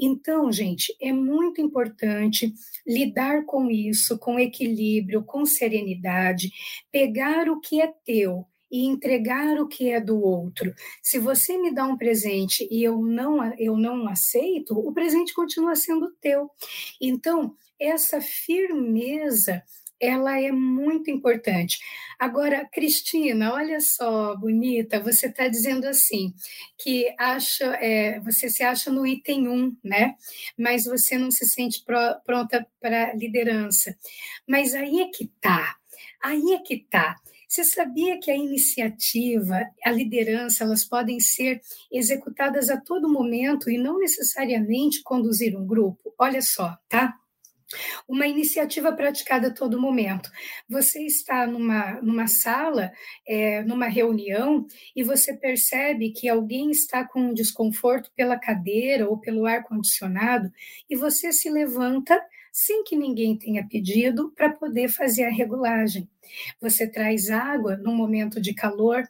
Então, 0.00 0.50
gente, 0.50 0.96
é 1.00 1.12
muito 1.12 1.60
importante 1.60 2.54
lidar 2.86 3.44
com 3.44 3.70
isso, 3.70 4.18
com 4.18 4.40
equilíbrio, 4.40 5.22
com 5.22 5.44
serenidade, 5.44 6.50
pegar 6.90 7.50
o 7.50 7.60
que 7.60 7.82
é 7.82 7.92
teu 8.04 8.46
e 8.70 8.84
entregar 8.84 9.58
o 9.60 9.68
que 9.68 9.90
é 9.90 10.00
do 10.00 10.22
outro. 10.22 10.74
Se 11.02 11.18
você 11.18 11.56
me 11.58 11.72
dá 11.72 11.84
um 11.84 11.96
presente 11.96 12.66
e 12.70 12.82
eu 12.82 13.00
não 13.00 13.44
eu 13.58 13.76
não 13.76 14.08
aceito, 14.08 14.78
o 14.78 14.92
presente 14.92 15.34
continua 15.34 15.74
sendo 15.76 16.12
teu. 16.20 16.50
Então, 17.00 17.54
essa 17.78 18.20
firmeza 18.20 19.62
ela 20.00 20.40
é 20.40 20.52
muito 20.52 21.10
importante. 21.10 21.78
Agora, 22.18 22.68
Cristina, 22.72 23.52
olha 23.52 23.80
só, 23.80 24.36
bonita, 24.36 25.00
você 25.00 25.26
está 25.26 25.48
dizendo 25.48 25.86
assim, 25.86 26.32
que 26.78 27.12
acha, 27.18 27.64
é, 27.80 28.20
você 28.20 28.48
se 28.48 28.62
acha 28.62 28.90
no 28.90 29.06
item 29.06 29.48
1, 29.48 29.76
né? 29.82 30.14
Mas 30.56 30.84
você 30.84 31.18
não 31.18 31.30
se 31.30 31.46
sente 31.46 31.82
pro, 31.84 31.98
pronta 32.24 32.66
para 32.80 33.12
liderança. 33.14 33.96
Mas 34.46 34.74
aí 34.74 35.00
é 35.00 35.08
que 35.08 35.26
tá, 35.40 35.76
aí 36.22 36.52
é 36.52 36.58
que 36.58 36.78
tá. 36.88 37.16
Você 37.48 37.64
sabia 37.64 38.20
que 38.20 38.30
a 38.30 38.36
iniciativa, 38.36 39.66
a 39.82 39.90
liderança, 39.90 40.64
elas 40.64 40.84
podem 40.84 41.18
ser 41.18 41.62
executadas 41.90 42.68
a 42.68 42.78
todo 42.78 43.08
momento 43.08 43.70
e 43.70 43.78
não 43.78 43.98
necessariamente 43.98 45.02
conduzir 45.02 45.56
um 45.56 45.66
grupo? 45.66 46.14
Olha 46.18 46.42
só, 46.42 46.76
tá? 46.90 47.14
Uma 48.06 48.26
iniciativa 48.26 48.92
praticada 48.92 49.48
a 49.48 49.52
todo 49.52 49.80
momento. 49.80 50.30
Você 50.68 51.02
está 51.06 51.46
numa, 51.46 52.00
numa 52.02 52.26
sala, 52.26 52.92
é, 53.26 53.62
numa 53.62 53.86
reunião, 53.88 54.66
e 54.94 55.02
você 55.02 55.34
percebe 55.34 56.10
que 56.10 56.28
alguém 56.28 56.70
está 56.70 57.02
com 57.06 57.20
um 57.20 57.34
desconforto 57.34 58.10
pela 58.14 58.38
cadeira 58.38 59.08
ou 59.08 59.18
pelo 59.18 59.46
ar-condicionado, 59.46 60.52
e 60.88 60.94
você 60.96 61.32
se 61.32 61.48
levanta 61.48 62.18
sem 62.52 62.84
que 62.84 62.96
ninguém 62.96 63.36
tenha 63.36 63.66
pedido 63.66 64.32
para 64.36 64.52
poder 64.52 64.88
fazer 64.88 65.24
a 65.24 65.30
regulagem. 65.30 66.08
Você 66.60 66.86
traz 66.86 67.30
água 67.30 67.76
no 67.76 67.92
momento 67.92 68.40
de 68.40 68.54
calor. 68.54 69.02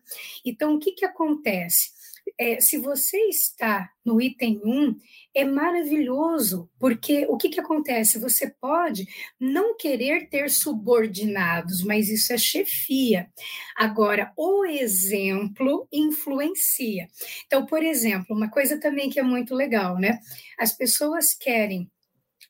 Então, 0.44 0.74
o 0.74 0.78
que, 0.78 0.92
que 0.92 1.04
acontece? 1.04 1.98
É, 2.38 2.60
se 2.60 2.78
você 2.78 3.16
está 3.28 3.90
no 4.04 4.20
item 4.20 4.60
1, 4.64 4.96
é 5.34 5.44
maravilhoso, 5.44 6.68
porque 6.78 7.26
o 7.28 7.36
que, 7.36 7.48
que 7.48 7.60
acontece? 7.60 8.18
Você 8.18 8.50
pode 8.60 9.06
não 9.40 9.76
querer 9.76 10.28
ter 10.28 10.50
subordinados, 10.50 11.82
mas 11.82 12.08
isso 12.08 12.32
é 12.32 12.38
chefia. 12.38 13.30
Agora, 13.76 14.32
o 14.36 14.64
exemplo 14.64 15.88
influencia. 15.92 17.08
Então, 17.46 17.64
por 17.64 17.82
exemplo, 17.82 18.36
uma 18.36 18.50
coisa 18.50 18.78
também 18.78 19.08
que 19.08 19.20
é 19.20 19.22
muito 19.22 19.54
legal, 19.54 19.98
né? 19.98 20.18
As 20.58 20.72
pessoas 20.72 21.34
querem 21.34 21.90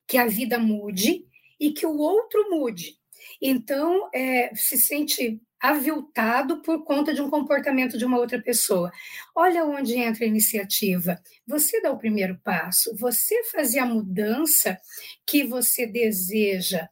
que 0.09 0.17
a 0.17 0.27
vida 0.27 0.59
mude 0.59 1.25
e 1.61 1.71
que 1.71 1.87
o 1.87 1.99
outro 1.99 2.51
mude. 2.51 2.97
Então, 3.41 4.09
é, 4.13 4.51
se 4.55 4.79
sente 4.79 5.41
aviltado 5.61 6.63
por 6.63 6.85
conta 6.85 7.13
de 7.13 7.21
um 7.21 7.29
comportamento 7.29 7.99
de 7.99 8.05
uma 8.05 8.19
outra 8.19 8.41
pessoa. 8.41 8.93
Olha 9.35 9.65
onde 9.65 9.97
entra 9.97 10.25
a 10.25 10.29
iniciativa. 10.29 11.21
Você 11.47 11.81
dá 11.81 11.91
o 11.91 11.99
primeiro 11.99 12.39
passo, 12.45 12.97
você 12.97 13.43
fazer 13.45 13.81
a 13.81 13.87
mudança 13.87 14.79
que 15.27 15.43
você 15.43 15.85
deseja. 15.85 16.89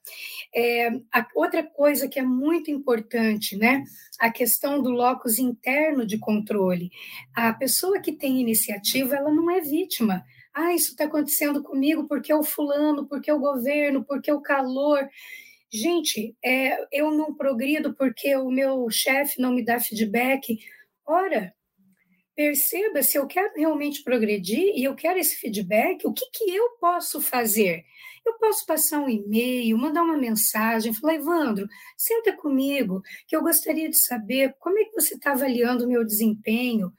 É, 0.55 0.91
outra 1.35 1.63
coisa 1.63 2.09
que 2.09 2.19
é 2.19 2.25
muito 2.25 2.71
importante, 2.71 3.57
né? 3.57 3.85
A 4.19 4.31
questão 4.31 4.83
do 4.83 4.91
locus 4.91 5.39
interno 5.39 6.05
de 6.05 6.19
controle. 6.19 6.91
A 7.35 7.53
pessoa 7.53 8.01
que 8.01 8.13
tem 8.13 8.41
iniciativa, 8.41 9.15
ela 9.15 9.33
não 9.33 9.49
é 9.51 9.61
vítima. 9.61 10.25
Ah, 10.59 10.73
isso 10.73 10.93
está 10.93 11.05
acontecendo 11.05 11.63
comigo 11.63 12.09
porque 12.09 12.33
o 12.33 12.43
fulano, 12.43 13.07
porque 13.07 13.31
o 13.31 13.39
governo, 13.39 14.03
porque 14.03 14.33
o 14.33 14.41
calor. 14.41 15.07
Gente, 15.71 16.35
é, 16.43 16.79
eu 16.91 17.11
não 17.11 17.35
progrido 17.35 17.95
porque 17.95 18.35
o 18.37 18.51
meu 18.51 18.89
chefe 18.89 19.39
não 19.39 19.53
me 19.53 19.63
dá 19.63 19.79
feedback. 19.79 20.59
Ora, 21.05 21.55
perceba 22.35 23.03
se 23.03 23.19
eu 23.19 23.27
quero 23.27 23.53
realmente 23.55 24.03
progredir 24.03 24.73
e 24.75 24.83
eu 24.85 24.95
quero 24.95 25.19
esse 25.19 25.37
feedback, 25.37 26.07
o 26.07 26.15
que, 26.15 26.25
que 26.33 26.51
eu 26.51 26.71
posso 26.81 27.21
fazer? 27.21 27.85
Eu 28.25 28.39
posso 28.39 28.65
passar 28.65 29.01
um 29.01 29.11
e-mail, 29.11 29.77
mandar 29.77 30.05
uma 30.05 30.17
mensagem, 30.17 30.95
falar, 30.95 31.17
Evandro, 31.17 31.69
senta 31.99 32.33
comigo, 32.33 33.03
que 33.29 33.37
eu 33.37 33.43
gostaria 33.43 33.91
de 33.91 33.99
saber 33.99 34.55
como 34.59 34.79
é 34.79 34.85
que 34.85 34.95
você 34.95 35.17
está 35.17 35.33
avaliando 35.33 35.85
o 35.85 35.89
meu 35.89 36.03
desempenho. 36.03 36.95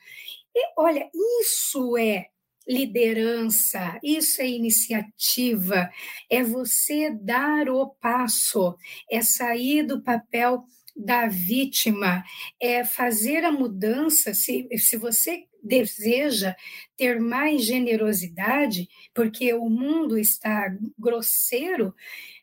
E, 0.55 0.73
olha, 0.77 1.09
isso 1.41 1.97
é 1.97 2.27
liderança, 2.67 3.99
isso 4.03 4.41
é 4.41 4.47
iniciativa, 4.47 5.89
é 6.29 6.43
você 6.43 7.09
dar 7.09 7.69
o 7.69 7.87
passo, 7.87 8.75
é 9.09 9.21
sair 9.21 9.83
do 9.83 10.01
papel 10.01 10.65
da 10.95 11.27
vítima, 11.27 12.23
é 12.59 12.83
fazer 12.83 13.45
a 13.45 13.51
mudança. 13.51 14.33
Se, 14.33 14.67
se 14.77 14.97
você 14.97 15.45
deseja 15.63 16.55
ter 16.95 17.19
mais 17.19 17.63
generosidade, 17.63 18.87
porque 19.13 19.53
o 19.53 19.69
mundo 19.69 20.17
está 20.17 20.75
grosseiro, 20.97 21.93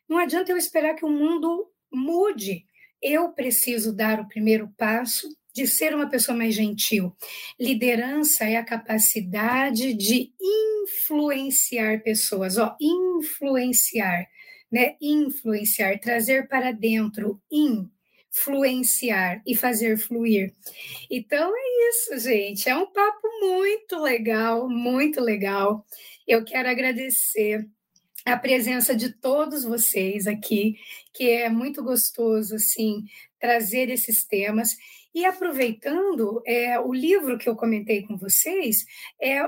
não 0.08 0.18
adianta 0.18 0.52
eu 0.52 0.56
esperar 0.56 0.94
que 0.94 1.04
o 1.04 1.10
mundo 1.10 1.68
mude. 1.92 2.64
Eu 3.02 3.30
preciso 3.32 3.94
dar 3.94 4.20
o 4.20 4.28
primeiro 4.28 4.72
passo 4.78 5.28
de 5.54 5.68
ser 5.68 5.94
uma 5.94 6.08
pessoa 6.08 6.36
mais 6.36 6.54
gentil. 6.54 7.14
Liderança 7.58 8.44
é 8.44 8.56
a 8.56 8.64
capacidade 8.64 9.94
de 9.94 10.32
influenciar 10.42 12.02
pessoas, 12.02 12.58
ó, 12.58 12.76
influenciar, 12.80 14.26
né? 14.70 14.96
Influenciar, 15.00 15.98
trazer 16.00 16.48
para 16.48 16.72
dentro, 16.72 17.40
influenciar 17.50 19.40
e 19.46 19.54
fazer 19.54 19.96
fluir. 19.96 20.52
Então 21.08 21.52
é 21.56 21.88
isso, 21.90 22.18
gente. 22.18 22.68
É 22.68 22.76
um 22.76 22.90
papo 22.90 23.28
muito 23.40 23.96
legal, 24.00 24.68
muito 24.68 25.20
legal. 25.20 25.86
Eu 26.26 26.44
quero 26.44 26.68
agradecer 26.68 27.64
a 28.24 28.36
presença 28.36 28.96
de 28.96 29.10
todos 29.10 29.62
vocês 29.62 30.26
aqui, 30.26 30.76
que 31.12 31.28
é 31.28 31.48
muito 31.48 31.84
gostoso 31.84 32.56
assim 32.56 33.04
trazer 33.38 33.90
esses 33.90 34.24
temas 34.24 34.70
e 35.14 35.24
aproveitando, 35.24 36.42
é, 36.44 36.78
o 36.80 36.92
livro 36.92 37.38
que 37.38 37.48
eu 37.48 37.54
comentei 37.54 38.02
com 38.02 38.16
vocês 38.16 38.84
é 39.22 39.40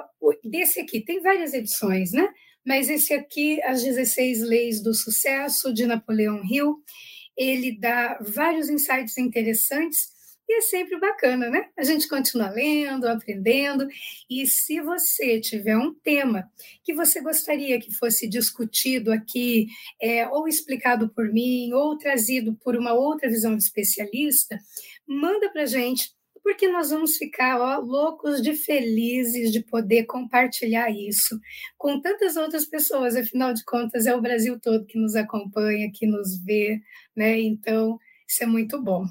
desse 0.45 0.81
aqui, 0.81 1.01
tem 1.01 1.21
várias 1.21 1.53
edições, 1.53 2.13
né? 2.13 2.29
Mas 2.65 2.89
esse 2.89 3.13
aqui, 3.13 3.61
As 3.63 3.83
16 3.83 4.43
Leis 4.43 4.83
do 4.83 4.95
Sucesso, 4.95 5.73
de 5.73 5.87
Napoleão 5.87 6.43
Hill, 6.45 6.77
ele 7.37 7.79
dá 7.79 8.19
vários 8.21 8.71
insights 8.71 9.19
interessantes 9.19 10.17
e 10.49 10.59
é 10.59 10.61
sempre 10.61 10.99
bacana, 11.01 11.51
né? 11.51 11.69
A 11.77 11.83
gente 11.83 12.09
continua 12.09 12.49
lendo, 12.49 13.09
aprendendo. 13.09 13.89
E 14.31 14.47
se 14.47 14.81
você 14.81 15.41
tiver 15.41 15.77
um 15.77 15.93
tema 15.93 16.49
que 16.85 16.95
você 16.95 17.21
gostaria 17.21 17.81
que 17.81 17.93
fosse 17.93 18.29
discutido 18.29 19.13
aqui, 19.13 19.67
é, 20.01 20.29
ou 20.29 20.47
explicado 20.47 21.09
por 21.09 21.33
mim, 21.33 21.73
ou 21.73 21.99
trazido 21.99 22.57
por 22.63 22.77
uma 22.77 22.93
outra 22.93 23.29
visão 23.29 23.57
de 23.57 23.65
especialista, 23.65 24.57
manda 25.07 25.51
para 25.51 25.67
gente, 25.67 26.11
porque 26.43 26.69
nós 26.69 26.91
vamos 26.91 27.17
ficar 27.17 27.61
ó, 27.61 27.81
loucos 27.81 28.41
de 28.41 28.55
felizes 28.55 29.53
de 29.53 29.61
poder 29.61 30.05
compartilhar 30.05 30.91
isso 30.91 31.41
com 31.77 32.01
tantas 32.01 32.37
outras 32.37 32.65
pessoas. 32.65 33.17
Afinal 33.17 33.53
de 33.53 33.65
contas, 33.65 34.07
é 34.07 34.15
o 34.15 34.21
Brasil 34.21 34.59
todo 34.61 34.87
que 34.87 34.99
nos 34.99 35.17
acompanha, 35.17 35.91
que 35.93 36.07
nos 36.07 36.39
vê, 36.45 36.81
né? 37.17 37.41
Então, 37.41 37.99
isso 38.29 38.45
é 38.45 38.47
muito 38.47 38.81
bom. 38.81 39.07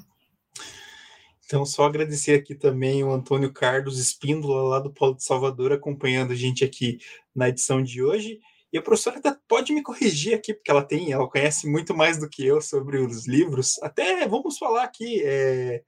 Então, 1.44 1.64
só 1.64 1.84
agradecer 1.84 2.34
aqui 2.34 2.54
também 2.54 3.04
o 3.04 3.12
Antônio 3.12 3.52
Carlos 3.52 4.00
Espíndola, 4.00 4.62
lá 4.68 4.80
do 4.80 4.92
Polo 4.92 5.14
de 5.14 5.22
Salvador, 5.22 5.72
acompanhando 5.72 6.32
a 6.32 6.36
gente 6.36 6.64
aqui 6.64 6.98
na 7.34 7.48
edição 7.48 7.82
de 7.82 8.02
hoje. 8.02 8.40
E 8.76 8.78
a 8.78 8.82
professora 8.82 9.16
até 9.16 9.34
pode 9.48 9.72
me 9.72 9.82
corrigir 9.82 10.34
aqui, 10.34 10.52
porque 10.52 10.70
ela 10.70 10.84
tem, 10.84 11.10
ela 11.10 11.26
conhece 11.26 11.66
muito 11.66 11.96
mais 11.96 12.18
do 12.18 12.28
que 12.28 12.46
eu 12.46 12.60
sobre 12.60 12.98
os 12.98 13.26
livros. 13.26 13.82
Até 13.82 14.28
vamos 14.28 14.58
falar 14.58 14.84
aqui 14.84 15.22
é, 15.24 15.82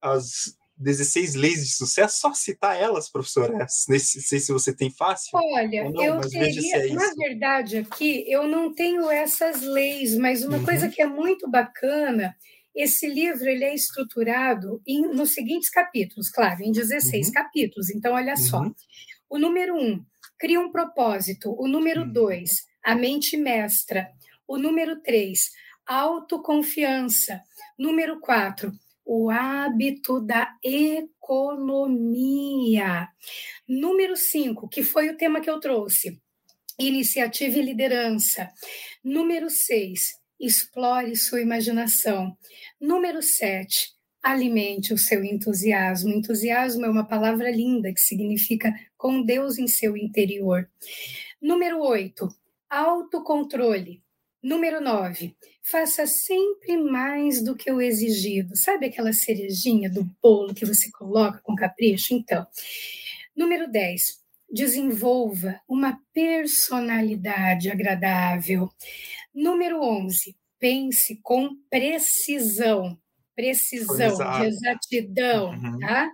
as 0.00 0.56
16 0.78 1.34
leis 1.34 1.62
de 1.62 1.74
sucesso, 1.74 2.18
só 2.18 2.32
citar 2.32 2.80
elas, 2.80 3.12
professora. 3.12 3.58
Não 3.58 3.68
sei 3.68 4.00
se 4.40 4.50
você 4.50 4.74
tem 4.74 4.90
fácil. 4.90 5.28
Olha, 5.34 5.90
não, 5.90 6.02
eu 6.02 6.20
teria, 6.22 6.76
é 6.78 6.86
na 6.94 7.12
verdade, 7.14 7.76
aqui 7.76 8.24
eu 8.26 8.48
não 8.48 8.74
tenho 8.74 9.10
essas 9.10 9.60
leis, 9.60 10.16
mas 10.16 10.42
uma 10.42 10.56
uhum. 10.56 10.64
coisa 10.64 10.88
que 10.88 11.02
é 11.02 11.06
muito 11.06 11.50
bacana 11.50 12.34
esse 12.74 13.06
livro 13.06 13.46
ele 13.46 13.64
é 13.64 13.74
estruturado 13.74 14.80
em, 14.86 15.02
nos 15.02 15.34
seguintes 15.34 15.68
capítulos, 15.68 16.30
claro, 16.30 16.62
em 16.62 16.72
16 16.72 17.26
uhum. 17.26 17.32
capítulos. 17.34 17.90
Então, 17.90 18.14
olha 18.14 18.38
só. 18.38 18.60
Uhum. 18.62 18.74
O 19.28 19.38
número 19.38 19.76
um, 19.76 20.02
cria 20.42 20.58
um 20.58 20.72
propósito. 20.72 21.54
O 21.56 21.68
número 21.68 22.00
uhum. 22.02 22.12
dois, 22.12 22.66
a 22.82 22.96
mente 22.96 23.36
mestra. 23.36 24.10
O 24.44 24.58
número 24.58 25.00
três, 25.00 25.52
autoconfiança. 25.86 27.40
Número 27.78 28.18
quatro, 28.18 28.72
o 29.04 29.30
hábito 29.30 30.20
da 30.20 30.52
economia. 30.60 31.88
Número 33.68 34.16
cinco, 34.16 34.68
que 34.68 34.82
foi 34.82 35.10
o 35.10 35.16
tema 35.16 35.40
que 35.40 35.48
eu 35.48 35.60
trouxe, 35.60 36.20
iniciativa 36.76 37.58
e 37.58 37.62
liderança. 37.62 38.50
Número 39.04 39.48
seis, 39.48 40.18
explore 40.40 41.14
sua 41.14 41.40
imaginação. 41.40 42.36
Número 42.80 43.22
sete, 43.22 43.94
alimente 44.22 44.94
o 44.94 44.98
seu 44.98 45.24
entusiasmo. 45.24 46.10
Entusiasmo 46.10 46.84
é 46.84 46.90
uma 46.90 47.06
palavra 47.06 47.50
linda 47.50 47.92
que 47.92 48.00
significa 48.00 48.72
com 48.96 49.22
Deus 49.22 49.58
em 49.58 49.66
seu 49.66 49.96
interior. 49.96 50.70
Número 51.40 51.80
oito, 51.80 52.28
autocontrole. 52.70 54.02
Número 54.42 54.80
9. 54.80 55.36
Faça 55.62 56.04
sempre 56.04 56.76
mais 56.76 57.44
do 57.44 57.54
que 57.54 57.70
o 57.70 57.80
exigido. 57.80 58.56
Sabe 58.56 58.86
aquela 58.86 59.12
cerejinha 59.12 59.88
do 59.88 60.02
bolo 60.20 60.52
que 60.52 60.66
você 60.66 60.90
coloca 60.90 61.40
com 61.44 61.54
capricho? 61.54 62.12
Então. 62.12 62.44
Número 63.36 63.70
10. 63.70 64.20
Desenvolva 64.50 65.60
uma 65.68 65.96
personalidade 66.12 67.70
agradável. 67.70 68.68
Número 69.32 69.80
11. 69.80 70.36
Pense 70.58 71.20
com 71.22 71.56
precisão. 71.70 72.98
Precisão, 73.34 74.16
de 74.40 74.46
exatidão, 74.46 75.50
uhum. 75.50 75.78
tá? 75.78 76.10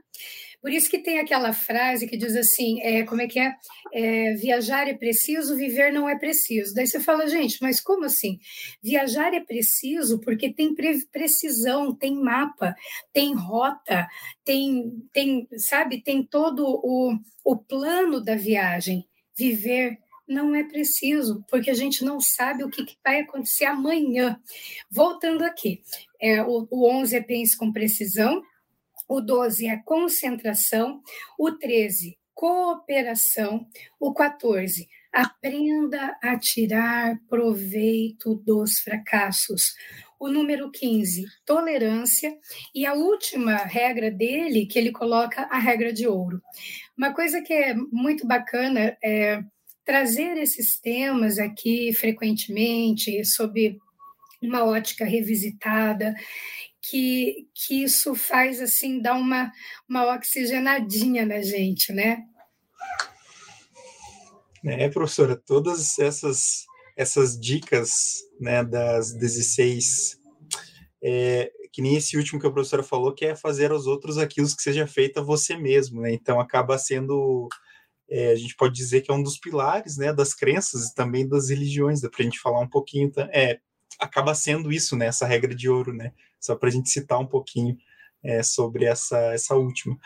Por 0.60 0.72
isso 0.72 0.90
que 0.90 0.98
tem 0.98 1.20
aquela 1.20 1.52
frase 1.52 2.08
que 2.08 2.16
diz 2.16 2.34
assim, 2.34 2.80
é, 2.82 3.04
como 3.04 3.22
é 3.22 3.28
que 3.28 3.38
é? 3.38 3.54
é? 3.92 4.34
Viajar 4.34 4.88
é 4.88 4.94
preciso, 4.94 5.56
viver 5.56 5.92
não 5.92 6.08
é 6.08 6.18
preciso. 6.18 6.74
Daí 6.74 6.86
você 6.86 6.98
fala, 6.98 7.28
gente, 7.28 7.58
mas 7.62 7.80
como 7.80 8.04
assim? 8.04 8.38
Viajar 8.82 9.32
é 9.32 9.40
preciso 9.40 10.20
porque 10.20 10.52
tem 10.52 10.74
pre 10.74 11.06
precisão, 11.12 11.94
tem 11.94 12.14
mapa, 12.20 12.74
tem 13.12 13.34
rota, 13.34 14.08
tem, 14.44 14.90
tem 15.12 15.48
sabe, 15.56 16.02
tem 16.02 16.24
todo 16.24 16.64
o, 16.66 17.16
o 17.44 17.56
plano 17.56 18.20
da 18.20 18.34
viagem. 18.34 19.06
Viver 19.36 19.96
não 20.28 20.54
é 20.54 20.62
preciso, 20.62 21.42
porque 21.48 21.70
a 21.70 21.74
gente 21.74 22.04
não 22.04 22.20
sabe 22.20 22.62
o 22.62 22.68
que, 22.68 22.84
que 22.84 22.96
vai 23.02 23.20
acontecer 23.20 23.64
amanhã. 23.64 24.38
Voltando 24.90 25.42
aqui, 25.42 25.80
é, 26.20 26.42
o, 26.42 26.66
o 26.70 26.90
11 26.90 27.16
é 27.16 27.20
pense 27.20 27.56
com 27.56 27.72
precisão, 27.72 28.42
o 29.08 29.20
12 29.20 29.66
é 29.66 29.76
concentração, 29.78 31.00
o 31.38 31.52
13, 31.52 32.18
cooperação, 32.34 33.66
o 33.98 34.12
14, 34.12 34.88
aprenda 35.12 36.16
a 36.22 36.38
tirar 36.38 37.18
proveito 37.28 38.34
dos 38.34 38.80
fracassos. 38.80 39.74
O 40.20 40.28
número 40.28 40.70
15, 40.70 41.26
tolerância. 41.46 42.36
E 42.74 42.84
a 42.84 42.94
última 42.94 43.56
regra 43.56 44.10
dele, 44.10 44.66
que 44.66 44.78
ele 44.78 44.90
coloca 44.90 45.42
a 45.42 45.58
regra 45.58 45.92
de 45.92 46.06
ouro. 46.06 46.42
Uma 46.96 47.14
coisa 47.14 47.40
que 47.40 47.52
é 47.52 47.74
muito 47.74 48.26
bacana 48.26 48.96
é 49.02 49.42
trazer 49.84 50.36
esses 50.36 50.78
temas 50.78 51.38
aqui 51.38 51.92
frequentemente, 51.94 53.24
sob 53.24 53.78
uma 54.40 54.64
ótica 54.64 55.04
revisitada 55.04 56.14
que, 56.80 57.48
que 57.54 57.82
isso 57.82 58.14
faz 58.14 58.60
assim 58.60 59.00
dar 59.00 59.14
uma, 59.14 59.52
uma 59.88 60.14
oxigenadinha 60.14 61.26
na 61.26 61.40
gente, 61.42 61.92
né? 61.92 62.24
É, 64.64 64.88
professora, 64.88 65.36
todas 65.36 65.98
essas 65.98 66.66
essas 66.98 67.38
dicas 67.38 67.92
né, 68.40 68.64
das 68.64 69.14
16, 69.14 70.18
é, 71.00 71.48
que 71.72 71.80
nem 71.80 71.96
esse 71.96 72.16
último 72.16 72.40
que 72.40 72.46
a 72.48 72.50
professora 72.50 72.82
falou, 72.82 73.14
que 73.14 73.24
é 73.24 73.36
fazer 73.36 73.70
aos 73.70 73.86
outros 73.86 74.18
aquilo 74.18 74.48
que 74.48 74.60
seja 74.60 74.84
feito 74.84 75.20
a 75.20 75.22
você 75.22 75.56
mesmo, 75.56 76.00
né? 76.00 76.12
Então 76.12 76.40
acaba 76.40 76.76
sendo, 76.76 77.48
é, 78.10 78.32
a 78.32 78.34
gente 78.34 78.56
pode 78.56 78.74
dizer 78.74 79.02
que 79.02 79.12
é 79.12 79.14
um 79.14 79.22
dos 79.22 79.38
pilares, 79.38 79.96
né, 79.96 80.12
das 80.12 80.34
crenças 80.34 80.88
e 80.88 80.94
também 80.96 81.26
das 81.28 81.50
religiões, 81.50 82.00
dá 82.00 82.10
para 82.10 82.20
a 82.20 82.24
gente 82.24 82.40
falar 82.40 82.58
um 82.58 82.68
pouquinho, 82.68 83.12
é, 83.32 83.60
acaba 83.98 84.34
sendo 84.34 84.72
isso, 84.72 84.96
né, 84.96 85.06
essa 85.06 85.26
regra 85.26 85.54
de 85.54 85.68
ouro, 85.68 85.92
né? 85.92 86.12
só 86.40 86.54
para 86.54 86.68
a 86.68 86.72
gente 86.72 86.88
citar 86.88 87.18
um 87.18 87.26
pouquinho 87.26 87.76
é, 88.22 88.42
sobre 88.42 88.84
essa, 88.84 89.18
essa 89.32 89.54
última. 89.54 89.96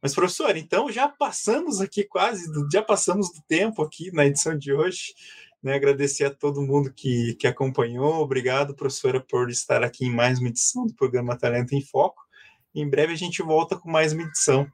Mas, 0.00 0.14
professor, 0.14 0.56
então 0.56 0.90
já 0.90 1.08
passamos 1.08 1.80
aqui 1.80 2.04
quase, 2.04 2.50
do, 2.52 2.68
já 2.70 2.82
passamos 2.82 3.32
do 3.32 3.40
tempo 3.42 3.82
aqui 3.82 4.10
na 4.12 4.26
edição 4.26 4.56
de 4.56 4.72
hoje. 4.72 5.14
Né, 5.62 5.74
agradecer 5.74 6.24
a 6.24 6.34
todo 6.34 6.60
mundo 6.60 6.92
que, 6.92 7.36
que 7.36 7.46
acompanhou. 7.46 8.14
Obrigado, 8.14 8.74
professora, 8.74 9.20
por 9.20 9.48
estar 9.48 9.84
aqui 9.84 10.06
em 10.06 10.12
mais 10.12 10.40
uma 10.40 10.48
edição 10.48 10.84
do 10.84 10.94
programa 10.94 11.38
Talento 11.38 11.72
em 11.72 11.80
Foco. 11.80 12.20
em 12.74 12.88
breve 12.88 13.12
a 13.12 13.16
gente 13.16 13.42
volta 13.42 13.76
com 13.76 13.88
mais 13.88 14.12
uma 14.12 14.24
edição, 14.24 14.66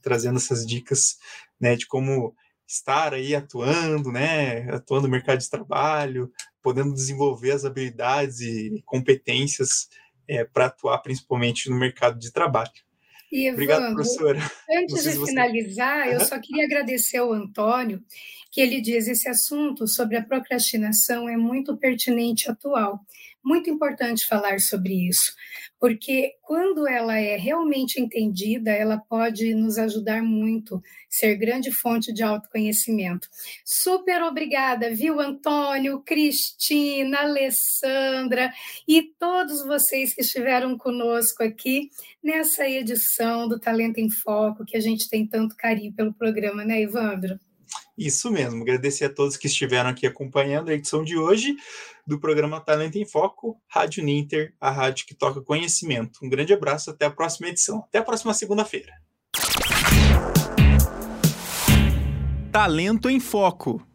trazendo 0.00 0.38
essas 0.38 0.66
dicas 0.66 1.18
né, 1.60 1.76
de 1.76 1.86
como 1.86 2.34
estar 2.72 3.12
aí 3.12 3.34
atuando, 3.34 4.10
né, 4.10 4.70
atuando 4.70 5.06
no 5.06 5.12
mercado 5.12 5.38
de 5.38 5.50
trabalho, 5.50 6.32
podendo 6.62 6.94
desenvolver 6.94 7.52
as 7.52 7.64
habilidades 7.64 8.40
e 8.40 8.82
competências 8.86 9.88
é, 10.26 10.44
para 10.44 10.66
atuar 10.66 10.98
principalmente 10.98 11.68
no 11.68 11.78
mercado 11.78 12.18
de 12.18 12.32
trabalho. 12.32 12.70
Obrigado, 13.52 13.94
professora. 13.94 14.38
Antes 14.70 15.04
de 15.04 15.24
finalizar, 15.24 16.08
eu 16.08 16.20
só 16.20 16.38
queria 16.38 16.64
agradecer 16.64 17.16
ao 17.16 17.32
Antônio, 17.32 18.02
que 18.52 18.60
ele 18.60 18.82
diz 18.82 19.08
esse 19.08 19.28
assunto 19.30 19.88
sobre 19.88 20.18
a 20.18 20.22
procrastinação 20.22 21.26
é 21.26 21.38
muito 21.38 21.74
pertinente 21.74 22.46
e 22.46 22.50
atual. 22.50 23.00
Muito 23.42 23.68
importante 23.68 24.28
falar 24.28 24.60
sobre 24.60 25.08
isso, 25.08 25.34
porque 25.80 26.34
quando 26.42 26.86
ela 26.86 27.18
é 27.18 27.36
realmente 27.36 28.00
entendida, 28.00 28.70
ela 28.70 28.98
pode 28.98 29.52
nos 29.52 29.78
ajudar 29.78 30.22
muito, 30.22 30.80
ser 31.08 31.34
grande 31.34 31.72
fonte 31.72 32.12
de 32.12 32.22
autoconhecimento. 32.22 33.26
Super 33.64 34.22
obrigada, 34.22 34.94
viu, 34.94 35.18
Antônio, 35.18 36.00
Cristina, 36.02 37.22
Alessandra 37.22 38.52
e 38.86 39.02
todos 39.18 39.66
vocês 39.66 40.14
que 40.14 40.20
estiveram 40.20 40.78
conosco 40.78 41.42
aqui 41.42 41.90
nessa 42.22 42.68
edição 42.68 43.48
do 43.48 43.58
Talento 43.58 43.98
em 43.98 44.08
Foco, 44.08 44.64
que 44.64 44.76
a 44.76 44.80
gente 44.80 45.08
tem 45.08 45.26
tanto 45.26 45.56
carinho 45.56 45.92
pelo 45.92 46.14
programa, 46.14 46.64
né, 46.64 46.82
Ivandro? 46.82 47.40
Isso 47.96 48.30
mesmo, 48.30 48.62
agradecer 48.62 49.04
a 49.04 49.12
todos 49.12 49.36
que 49.36 49.46
estiveram 49.46 49.90
aqui 49.90 50.06
acompanhando 50.06 50.70
a 50.70 50.74
edição 50.74 51.04
de 51.04 51.16
hoje 51.16 51.54
do 52.06 52.18
programa 52.18 52.60
Talento 52.60 52.96
em 52.96 53.06
Foco, 53.06 53.60
Rádio 53.68 54.02
Ninter, 54.02 54.54
a 54.58 54.70
rádio 54.70 55.06
que 55.06 55.14
toca 55.14 55.42
conhecimento. 55.42 56.18
Um 56.22 56.28
grande 56.28 56.54
abraço, 56.54 56.90
até 56.90 57.04
a 57.04 57.10
próxima 57.10 57.48
edição. 57.48 57.80
Até 57.80 57.98
a 57.98 58.02
próxima 58.02 58.32
segunda-feira. 58.32 58.92
Talento 62.50 63.08
em 63.08 63.20
Foco. 63.20 63.86